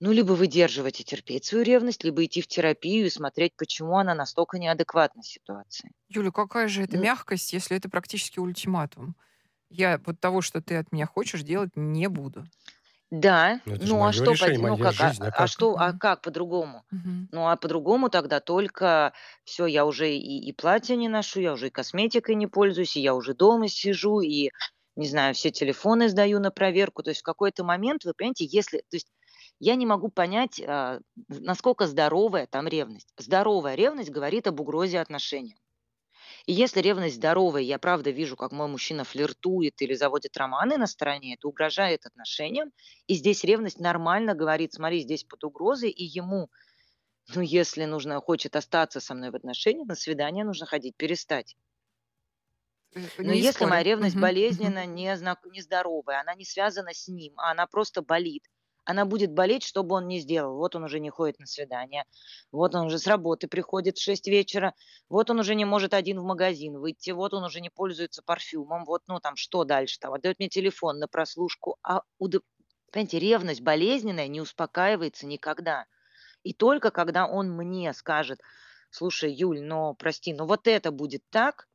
ну, 0.00 0.10
либо 0.10 0.32
выдерживать 0.32 1.00
и 1.00 1.04
терпеть 1.04 1.44
свою 1.44 1.62
ревность, 1.62 2.02
либо 2.02 2.24
идти 2.24 2.40
в 2.42 2.48
терапию 2.48 3.06
и 3.06 3.10
смотреть, 3.10 3.54
почему 3.56 3.98
она 3.98 4.16
настолько 4.16 4.58
неадекватна 4.58 5.22
ситуации. 5.22 5.92
Юля, 6.08 6.32
какая 6.32 6.66
же 6.66 6.82
это 6.82 6.96
Ну, 6.96 7.04
мягкость, 7.04 7.52
если 7.52 7.76
это 7.76 7.88
практически 7.88 8.40
ультиматум? 8.40 9.14
Я 9.68 10.00
вот 10.04 10.20
того, 10.20 10.40
что 10.42 10.60
ты 10.60 10.76
от 10.76 10.90
меня 10.92 11.06
хочешь, 11.06 11.42
делать 11.42 11.76
не 11.76 12.08
буду. 12.08 12.44
Да, 13.10 13.60
Ну, 13.64 13.72
это 13.74 13.86
же 13.88 13.96
ну 13.96 14.04
а 14.04 14.12
моё 14.12 14.12
что, 14.12 14.36
по- 14.36 14.50
решение, 14.50 14.70
ну 14.70 14.78
моя 14.78 14.78
как, 14.78 15.00
а, 15.00 15.14
жизнь, 15.14 15.26
а 15.26 15.32
а 15.32 15.46
как? 15.46 15.48
что, 15.48 15.76
а 15.78 15.92
Мгм. 15.92 15.92
как 15.92 16.22
по-другому? 16.22 16.84
Мгм. 16.90 17.30
Ну 17.32 17.46
а 17.48 17.56
по-другому 17.56 18.08
тогда 18.10 18.40
только 18.40 19.12
все, 19.44 19.66
я 19.66 19.84
уже 19.86 20.12
и, 20.14 20.48
и 20.48 20.52
платье 20.52 20.96
не 20.96 21.08
ношу, 21.08 21.40
я 21.40 21.52
уже 21.52 21.68
и 21.68 21.70
косметикой 21.70 22.34
не 22.36 22.46
пользуюсь, 22.46 22.96
и 22.96 23.00
я 23.00 23.14
уже 23.14 23.34
дома 23.34 23.68
сижу, 23.68 24.20
и, 24.20 24.50
не 24.96 25.06
знаю, 25.08 25.34
все 25.34 25.50
телефоны 25.50 26.08
сдаю 26.08 26.40
на 26.40 26.50
проверку. 26.50 27.02
То 27.02 27.10
есть 27.10 27.20
в 27.20 27.24
какой-то 27.24 27.64
момент, 27.64 28.04
вы 28.04 28.14
понимаете, 28.16 28.44
если... 28.46 28.78
То 28.78 28.96
есть 28.96 29.08
я 29.60 29.74
не 29.76 29.86
могу 29.86 30.08
понять, 30.08 30.60
а, 30.66 31.00
насколько 31.28 31.86
здоровая 31.86 32.46
там 32.46 32.66
ревность. 32.68 33.12
Здоровая 33.18 33.74
ревность 33.74 34.10
говорит 34.10 34.46
об 34.46 34.60
угрозе 34.60 35.00
отношениям. 35.00 35.58
И 36.46 36.52
если 36.52 36.80
ревность 36.80 37.16
здоровая, 37.16 37.62
я 37.62 37.78
правда 37.78 38.10
вижу, 38.10 38.36
как 38.36 38.52
мой 38.52 38.68
мужчина 38.68 39.04
флиртует 39.04 39.80
или 39.82 39.94
заводит 39.94 40.36
романы 40.36 40.76
на 40.76 40.86
стороне, 40.86 41.34
это 41.34 41.48
угрожает 41.48 42.04
отношениям. 42.06 42.72
И 43.06 43.14
здесь 43.14 43.42
ревность 43.44 43.80
нормально 43.80 44.34
говорит, 44.34 44.74
смотри, 44.74 45.00
здесь 45.00 45.24
под 45.24 45.44
угрозой, 45.44 45.90
и 45.90 46.04
ему, 46.04 46.50
ну, 47.34 47.42
если 47.42 47.84
нужно, 47.86 48.20
хочет 48.20 48.56
остаться 48.56 49.00
со 49.00 49.14
мной 49.14 49.30
в 49.30 49.36
отношениях, 49.36 49.88
на 49.88 49.96
свидание 49.96 50.44
нужно 50.44 50.66
ходить, 50.66 50.96
перестать. 50.96 51.56
Э, 52.94 53.08
Но 53.22 53.32
не 53.34 53.42
если 53.42 53.64
моя 53.64 53.82
спорю. 53.82 53.82
ревность 53.82 54.16
Мгм, 54.16 54.34
мгм. 54.48 54.74
болезненна, 54.74 54.84
не 54.86 55.16
нездоровая, 55.50 56.20
она 56.20 56.34
не 56.34 56.44
связана 56.44 56.92
с 56.92 57.08
ним, 57.08 57.32
а 57.38 57.50
она 57.52 57.66
просто 57.66 58.02
болит, 58.02 58.44
она 58.84 59.04
будет 59.04 59.32
болеть, 59.32 59.62
что 59.62 59.82
бы 59.82 59.96
он 59.96 60.08
ни 60.08 60.18
сделал. 60.18 60.56
Вот 60.56 60.74
он 60.76 60.84
уже 60.84 61.00
не 61.00 61.10
ходит 61.10 61.38
на 61.38 61.46
свидание, 61.46 62.04
вот 62.52 62.74
он 62.74 62.86
уже 62.86 62.98
с 62.98 63.06
работы 63.06 63.48
приходит 63.48 63.98
в 63.98 64.02
6 64.02 64.26
вечера, 64.28 64.74
вот 65.08 65.30
он 65.30 65.40
уже 65.40 65.54
не 65.54 65.64
может 65.64 65.94
один 65.94 66.20
в 66.20 66.24
магазин 66.24 66.78
выйти, 66.78 67.10
вот 67.10 67.34
он 67.34 67.44
уже 67.44 67.60
не 67.60 67.70
пользуется 67.70 68.22
парфюмом, 68.22 68.84
вот, 68.84 69.02
ну, 69.06 69.20
там, 69.20 69.36
что 69.36 69.64
дальше 69.64 69.98
там, 70.00 70.12
отдает 70.14 70.38
мне 70.38 70.48
телефон 70.48 70.98
на 70.98 71.08
прослушку. 71.08 71.76
А, 71.82 72.02
удо- 72.20 72.42
понимаете, 72.92 73.18
ревность 73.18 73.62
болезненная 73.62 74.28
не 74.28 74.40
успокаивается 74.40 75.26
никогда. 75.26 75.86
И 76.44 76.54
только 76.54 76.90
когда 76.92 77.26
он 77.26 77.50
мне 77.52 77.92
скажет, 77.94 78.40
слушай, 78.90 79.32
Юль, 79.32 79.62
но 79.62 79.94
прости, 79.94 80.34
но 80.34 80.46
вот 80.46 80.68
это 80.68 80.92
будет 80.92 81.22
так, 81.30 81.68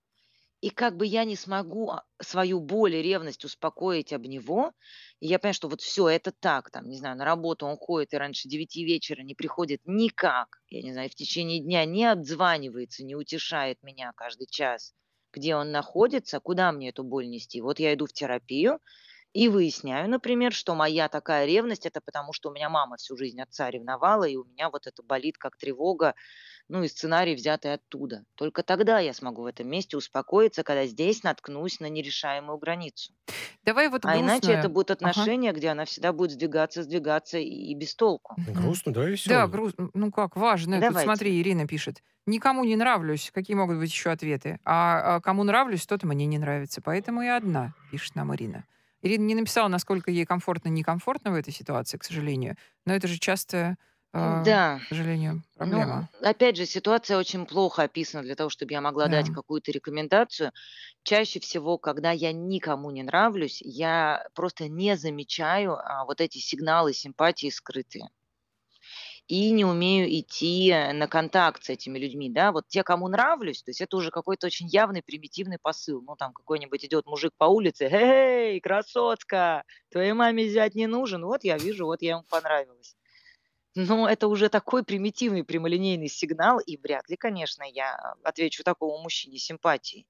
и 0.66 0.72
как 0.72 0.98
бы 0.98 1.06
я 1.06 1.26
не 1.26 1.36
смогу 1.36 1.92
а, 1.92 2.06
свою 2.20 2.60
боль 2.60 2.96
и 2.96 3.02
ревность 3.04 3.46
успокоить 3.46 4.12
об 4.14 4.24
него, 4.26 4.72
и 5.20 5.28
я 5.28 5.38
понимаю, 5.38 5.54
что 5.54 5.68
вот 5.70 5.82
все 5.82 6.10
это 6.10 6.32
так, 6.32 6.72
там, 6.72 6.90
не 6.90 6.98
знаю, 6.98 7.16
на 7.18 7.24
работу 7.24 7.68
он 7.68 7.78
ходит 7.78 8.14
и 8.14 8.18
раньше 8.18 8.50
9 8.50 8.84
вечера 8.84 9.22
не 9.22 9.36
приходит 9.36 9.82
никак, 9.86 10.58
я 10.70 10.82
не 10.82 10.92
знаю, 10.92 11.12
в 11.12 11.14
течение 11.14 11.60
дня 11.60 11.86
не 11.86 12.06
обзванивается, 12.12 13.04
не 13.06 13.14
утешает 13.16 13.84
меня 13.84 14.12
каждый 14.16 14.48
час, 14.48 14.96
где 15.32 15.56
он 15.56 15.72
находится, 15.72 16.40
куда 16.40 16.72
мне 16.72 16.90
эту 16.90 17.04
боль 17.04 17.28
нести. 17.30 17.62
Вот 17.62 17.78
я 17.80 17.94
иду 17.94 18.08
в 18.08 18.14
терапию 18.14 18.80
и 19.34 19.50
выясняю, 19.50 20.10
например, 20.10 20.52
что 20.54 20.74
моя 20.76 21.10
такая 21.10 21.46
ревность, 21.46 21.86
это 21.86 22.02
потому, 22.02 22.34
что 22.34 22.50
у 22.50 22.54
меня 22.54 22.70
мама 22.70 22.98
всю 22.98 23.18
жизнь 23.18 23.40
отца 23.40 23.70
ревновала, 23.70 24.24
и 24.24 24.36
у 24.36 24.46
меня 24.46 24.72
вот 24.72 24.88
это 24.88 25.04
болит 25.04 25.38
как 25.38 25.58
тревога, 25.58 26.16
ну 26.70 26.84
и 26.84 26.88
сценарий 26.88 27.36
взятый 27.36 27.74
оттуда. 27.74 28.26
Только 28.36 28.64
тогда 28.64 29.00
я 29.00 29.14
смогу 29.14 29.44
в 29.44 29.46
этом 29.48 29.68
месте 29.70 29.98
успокоиться, 29.98 30.64
когда 30.64 30.86
здесь 30.88 31.24
наткнусь 31.24 31.80
на 31.80 31.90
нерешаемую 31.90 32.58
границу. 32.58 33.14
Давай 33.64 33.90
вот 33.90 34.06
А 34.06 34.20
иначе 34.20 34.54
это 34.54 34.70
грустную. 34.70 34.70
будут 34.70 34.92
Ага. 35.02 35.32
отношения, 35.32 35.52
где 35.54 35.70
она 35.70 35.86
всегда 35.86 36.14
будет 36.14 36.32
сдвигаться, 36.32 36.84
сдвигаться 36.84 37.40
и, 37.40 37.46
и 37.50 37.76
без 37.76 37.96
толку. 37.96 38.38
Грустно, 38.38 38.92
да, 38.94 39.06
Да, 39.26 39.48
весело? 39.48 39.48
грустно. 39.48 39.90
Ну 39.94 40.12
как, 40.12 40.36
важно. 40.36 40.84
Тут 40.84 41.00
Давайте. 41.00 41.00
смотри, 41.00 41.40
Ирина 41.42 41.68
пишет. 41.68 42.04
Никому 42.28 42.64
не 42.64 42.76
нравлюсь. 42.76 43.32
Какие 43.34 43.56
могут 43.56 43.78
быть 43.78 43.90
еще 43.92 44.12
ответы? 44.12 44.60
А, 44.66 45.16
а 45.18 45.22
кому 45.22 45.44
нравлюсь, 45.44 45.86
тот 45.88 46.04
мне 46.04 46.26
не 46.26 46.38
нравится. 46.38 46.82
Поэтому 46.82 47.22
и 47.24 47.28
одна, 47.28 47.74
пишет 47.90 48.16
нам 48.16 48.36
Ирина. 48.36 48.66
Ирина 49.02 49.24
не 49.24 49.36
написала, 49.36 49.68
насколько 49.68 50.12
ей 50.12 50.26
комфортно, 50.26 50.70
некомфортно 50.70 51.32
в 51.32 51.36
этой 51.36 51.54
ситуации, 51.54 51.98
к 51.98 52.04
сожалению. 52.04 52.58
Но 52.86 52.94
это 52.94 53.08
же 53.08 53.18
часто, 53.20 53.78
Да. 54.20 54.82
к 54.82 54.88
сожалению, 54.88 55.44
Ну, 55.64 55.86
проблема. 55.86 56.10
опять 56.24 56.58
же, 56.58 56.66
ситуация 56.66 57.18
очень 57.18 57.46
плохо 57.48 57.84
описана 57.84 58.24
для 58.24 58.36
того, 58.36 58.50
чтобы 58.50 58.74
я 58.74 58.82
могла 58.82 59.10
Да. 59.10 59.10
дать 59.10 59.30
какую-то 59.30 59.72
рекомендацию. 59.72 60.52
Чаще 61.04 61.40
всего, 61.42 61.78
когда 61.80 62.12
я 62.12 62.34
никому 62.34 62.92
не 62.92 63.04
нравлюсь, 63.04 63.62
я 63.62 64.28
просто 64.36 64.70
не 64.70 64.98
замечаю 64.98 65.74
а, 65.78 66.06
вот 66.06 66.22
эти 66.22 66.40
сигналы 66.40 66.94
симпатии 66.94 67.50
скрытые. 67.50 68.10
И 69.28 69.52
не 69.52 69.66
умею 69.66 70.08
идти 70.20 70.72
на 70.94 71.08
контакт 71.08 71.64
с 71.64 71.70
этими 71.70 71.98
людьми, 71.98 72.30
да, 72.30 72.52
вот 72.52 72.68
те, 72.68 72.84
кому 72.84 73.08
нравлюсь, 73.08 73.64
то 73.64 73.70
есть 73.70 73.82
это 73.82 73.98
уже 73.98 74.12
какой-то 74.12 74.48
очень 74.48 74.68
явный 74.68 75.02
примитивный 75.04 75.58
посыл, 75.62 76.02
ну, 76.02 76.16
там 76.16 76.34
какой-нибудь 76.34 76.84
идет 76.86 77.06
мужик 77.06 77.34
по 77.38 77.46
улице, 77.46 77.86
эй, 77.92 78.60
красотка, 78.62 79.64
твоей 79.90 80.14
маме 80.14 80.46
взять 80.46 80.76
не 80.76 80.88
нужен, 80.88 81.26
вот 81.26 81.44
я 81.44 81.58
вижу, 81.58 81.86
вот 81.86 82.02
я 82.02 82.12
ему 82.12 82.24
понравилась. 82.30 82.96
Ну, 83.76 84.08
это 84.08 84.28
уже 84.30 84.48
такой 84.50 84.84
примитивный 84.84 85.44
прямолинейный 85.44 86.08
сигнал, 86.08 86.60
и 86.60 86.78
вряд 86.78 87.10
ли, 87.10 87.18
конечно, 87.18 87.64
я 87.64 88.16
отвечу 88.24 88.64
такому 88.64 88.98
мужчине 89.00 89.38
симпатией. 89.38 90.08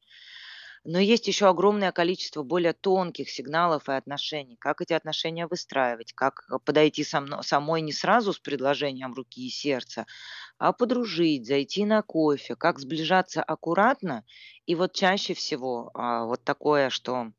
Но 0.86 0.99
есть 0.99 1.28
еще 1.28 1.47
огромное 1.47 1.91
количество 1.91 2.43
более 2.43 2.73
тонких 2.73 3.30
сигналов 3.30 3.89
и 3.89 3.93
отношений. 3.93 4.58
Как 4.58 4.82
эти 4.82 4.93
отношения 4.93 5.47
выстраивать, 5.47 6.13
как 6.13 6.45
э, 6.49 6.60
подойти 6.63 7.04
со 7.04 7.21
мно- 7.21 7.43
самой 7.43 7.82
не 7.82 7.93
сразу 7.93 8.34
с 8.34 8.39
предложением 8.39 9.13
руки 9.13 9.47
и 9.47 9.49
сердца, 9.49 10.06
а 10.60 10.73
подружить, 10.73 11.47
зайти 11.47 11.86
на 11.86 12.01
кофе, 12.04 12.56
как 12.56 12.80
сближаться 12.80 13.43
аккуратно. 13.43 14.25
И 14.67 14.75
вот 14.75 14.93
чаще 14.93 15.34
всего 15.36 15.91
а, 15.95 16.25
вот 16.25 16.43
такое, 16.43 16.89
что 16.89 17.32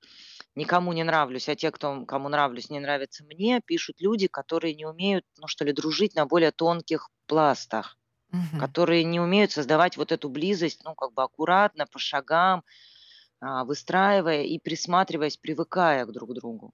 никому 0.56 0.92
не 0.92 1.04
нравлюсь, 1.04 1.48
а 1.48 1.56
те, 1.56 1.70
кто, 1.70 2.04
кому 2.06 2.28
нравлюсь, 2.28 2.70
не 2.70 2.80
нравятся 2.80 3.24
мне, 3.24 3.60
пишут 3.64 3.96
люди, 4.00 4.26
которые 4.28 4.74
не 4.74 4.86
умеют, 4.86 5.24
ну 5.38 5.46
что 5.48 5.64
ли, 5.64 5.72
дружить 5.72 6.14
на 6.16 6.26
более 6.26 6.52
тонких 6.52 7.10
пластах, 7.26 7.98
Мгм. 8.32 8.58
которые 8.58 9.04
не 9.04 9.20
умеют 9.20 9.52
создавать 9.52 9.96
вот 9.96 10.12
эту 10.12 10.28
близость, 10.30 10.82
ну 10.84 10.94
как 10.94 11.12
бы 11.14 11.22
аккуратно, 11.24 11.86
по 11.86 11.98
шагам, 11.98 12.64
а, 13.40 13.64
выстраивая 13.64 14.44
и 14.44 14.58
присматриваясь, 14.58 15.36
привыкая 15.38 16.06
к 16.06 16.12
друг 16.12 16.34
другу. 16.34 16.72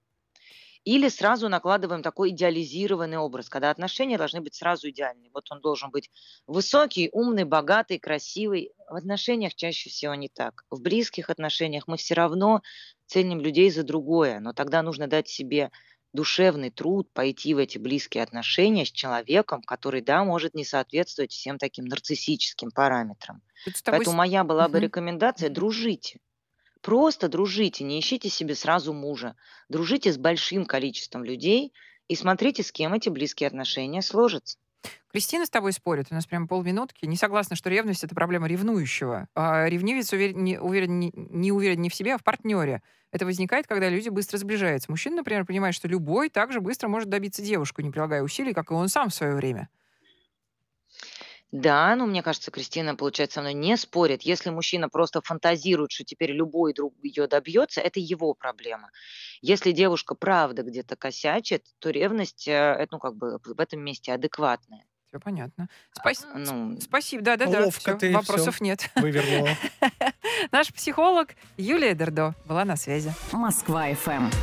Или 0.83 1.07
сразу 1.07 1.47
накладываем 1.47 2.03
такой 2.03 2.31
идеализированный 2.31 3.17
образ, 3.17 3.47
когда 3.49 3.69
отношения 3.69 4.17
должны 4.17 4.41
быть 4.41 4.55
сразу 4.55 4.89
идеальные. 4.89 5.31
Вот 5.33 5.49
он 5.49 5.61
должен 5.61 5.91
быть 5.91 6.09
высокий, 6.45 7.09
умный, 7.13 7.45
богатый, 7.45 7.99
красивый. 7.99 8.71
В 8.89 8.95
отношениях 8.95 9.55
чаще 9.55 9.89
всего 9.89 10.13
не 10.15 10.27
так. 10.27 10.65
В 10.69 10.81
близких 10.81 11.29
отношениях 11.29 11.87
мы 11.87 11.95
все 11.97 12.15
равно 12.15 12.61
ценим 13.13 13.39
людей 13.39 13.69
за 13.69 13.83
другое, 13.83 14.39
но 14.39 14.53
тогда 14.53 14.81
нужно 14.81 15.07
дать 15.07 15.27
себе 15.27 15.69
душевный 16.13 16.71
труд 16.71 17.11
пойти 17.13 17.53
в 17.53 17.59
эти 17.59 17.77
близкие 17.77 18.23
отношения 18.23 18.85
с 18.85 18.91
человеком, 18.91 19.61
который, 19.61 20.01
да, 20.01 20.23
может 20.23 20.55
не 20.55 20.65
соответствовать 20.65 21.31
всем 21.31 21.59
таким 21.59 21.85
нарциссическим 21.85 22.71
параметрам. 22.71 23.41
Тобой 23.83 23.99
Поэтому 23.99 24.17
моя 24.17 24.43
была 24.43 24.67
бы 24.67 24.79
рекомендация: 24.79 25.49
дружите. 25.49 26.19
Просто 26.81 27.29
дружите, 27.29 27.83
не 27.83 27.99
ищите 27.99 28.29
себе 28.29 28.55
сразу 28.55 28.93
мужа. 28.93 29.35
Дружите 29.69 30.11
с 30.11 30.17
большим 30.17 30.65
количеством 30.65 31.23
людей 31.23 31.71
и 32.07 32.15
смотрите, 32.15 32.63
с 32.63 32.71
кем 32.71 32.93
эти 32.93 33.09
близкие 33.09 33.47
отношения 33.47 34.01
сложатся. 34.01 34.57
Кристина 35.11 35.45
с 35.45 35.49
тобой 35.49 35.73
спорит, 35.73 36.07
у 36.09 36.15
нас 36.15 36.25
прям 36.25 36.47
полминутки. 36.47 37.05
Не 37.05 37.15
согласна, 37.15 37.55
что 37.55 37.69
ревность 37.69 38.03
это 38.03 38.15
проблема 38.15 38.47
ревнующего. 38.47 39.27
А 39.35 39.67
ревнивец 39.67 40.11
уверен, 40.11 40.43
не, 40.43 40.59
уверен, 40.59 40.99
не, 40.99 41.11
не 41.13 41.51
уверен 41.51 41.81
не 41.81 41.89
в 41.89 41.95
себе, 41.95 42.15
а 42.15 42.17
в 42.17 42.23
партнере. 42.23 42.81
Это 43.11 43.25
возникает, 43.25 43.67
когда 43.67 43.89
люди 43.89 44.09
быстро 44.09 44.37
сближаются. 44.37 44.89
Мужчина, 44.89 45.17
например, 45.17 45.45
понимает, 45.45 45.75
что 45.75 45.87
любой 45.87 46.29
также 46.29 46.61
быстро 46.61 46.87
может 46.87 47.09
добиться 47.09 47.43
девушку, 47.43 47.81
не 47.81 47.91
прилагая 47.91 48.23
усилий, 48.23 48.53
как 48.53 48.71
и 48.71 48.73
он 48.73 48.89
сам 48.89 49.09
в 49.09 49.13
свое 49.13 49.35
время. 49.35 49.69
Да, 51.53 51.95
но 51.95 52.07
мне 52.07 52.23
кажется, 52.23 52.49
Кристина, 52.49 52.95
получается, 52.95 53.35
со 53.35 53.41
мной 53.41 53.53
не 53.53 53.77
спорит. 53.77 54.23
Если 54.23 54.49
мужчина 54.49 54.89
просто 54.89 55.21
фантазирует, 55.21 55.91
что 55.91 56.03
теперь 56.03 56.31
любой 56.31 56.73
друг 56.73 56.95
ее 57.03 57.27
добьется, 57.27 57.79
это 57.79 57.99
его 57.99 58.33
проблема. 58.33 58.89
Если 59.43 59.71
девушка 59.71 60.15
правда 60.15 60.63
где-то 60.63 60.95
косячит, 60.95 61.63
то 61.77 61.91
ревность, 61.91 62.47
э, 62.47 62.51
это, 62.51 62.87
ну, 62.93 62.97
как 62.99 63.15
бы 63.15 63.37
в 63.45 63.59
этом 63.59 63.81
месте 63.81 64.11
адекватная. 64.13 64.83
Все 65.07 65.19
понятно. 65.19 65.69
Спас- 65.91 66.25
А, 66.33 66.39
ну, 66.39 66.81
Спасибо, 66.81 67.21
да-да-да. 67.23 67.65
Ловко 67.65 67.79
всё, 67.79 67.97
ты 67.99 68.11
Вопросов 68.11 68.55
всё. 68.55 68.63
нет. 68.63 68.89
Вывернула. 68.95 69.49
Наш 70.51 70.73
психолог 70.73 71.35
Юлия 71.57 71.93
Дердо 71.93 72.33
была 72.45 72.65
на 72.65 72.75
связи. 72.75 73.13
Москва 73.31 73.89
FM. 73.91 74.33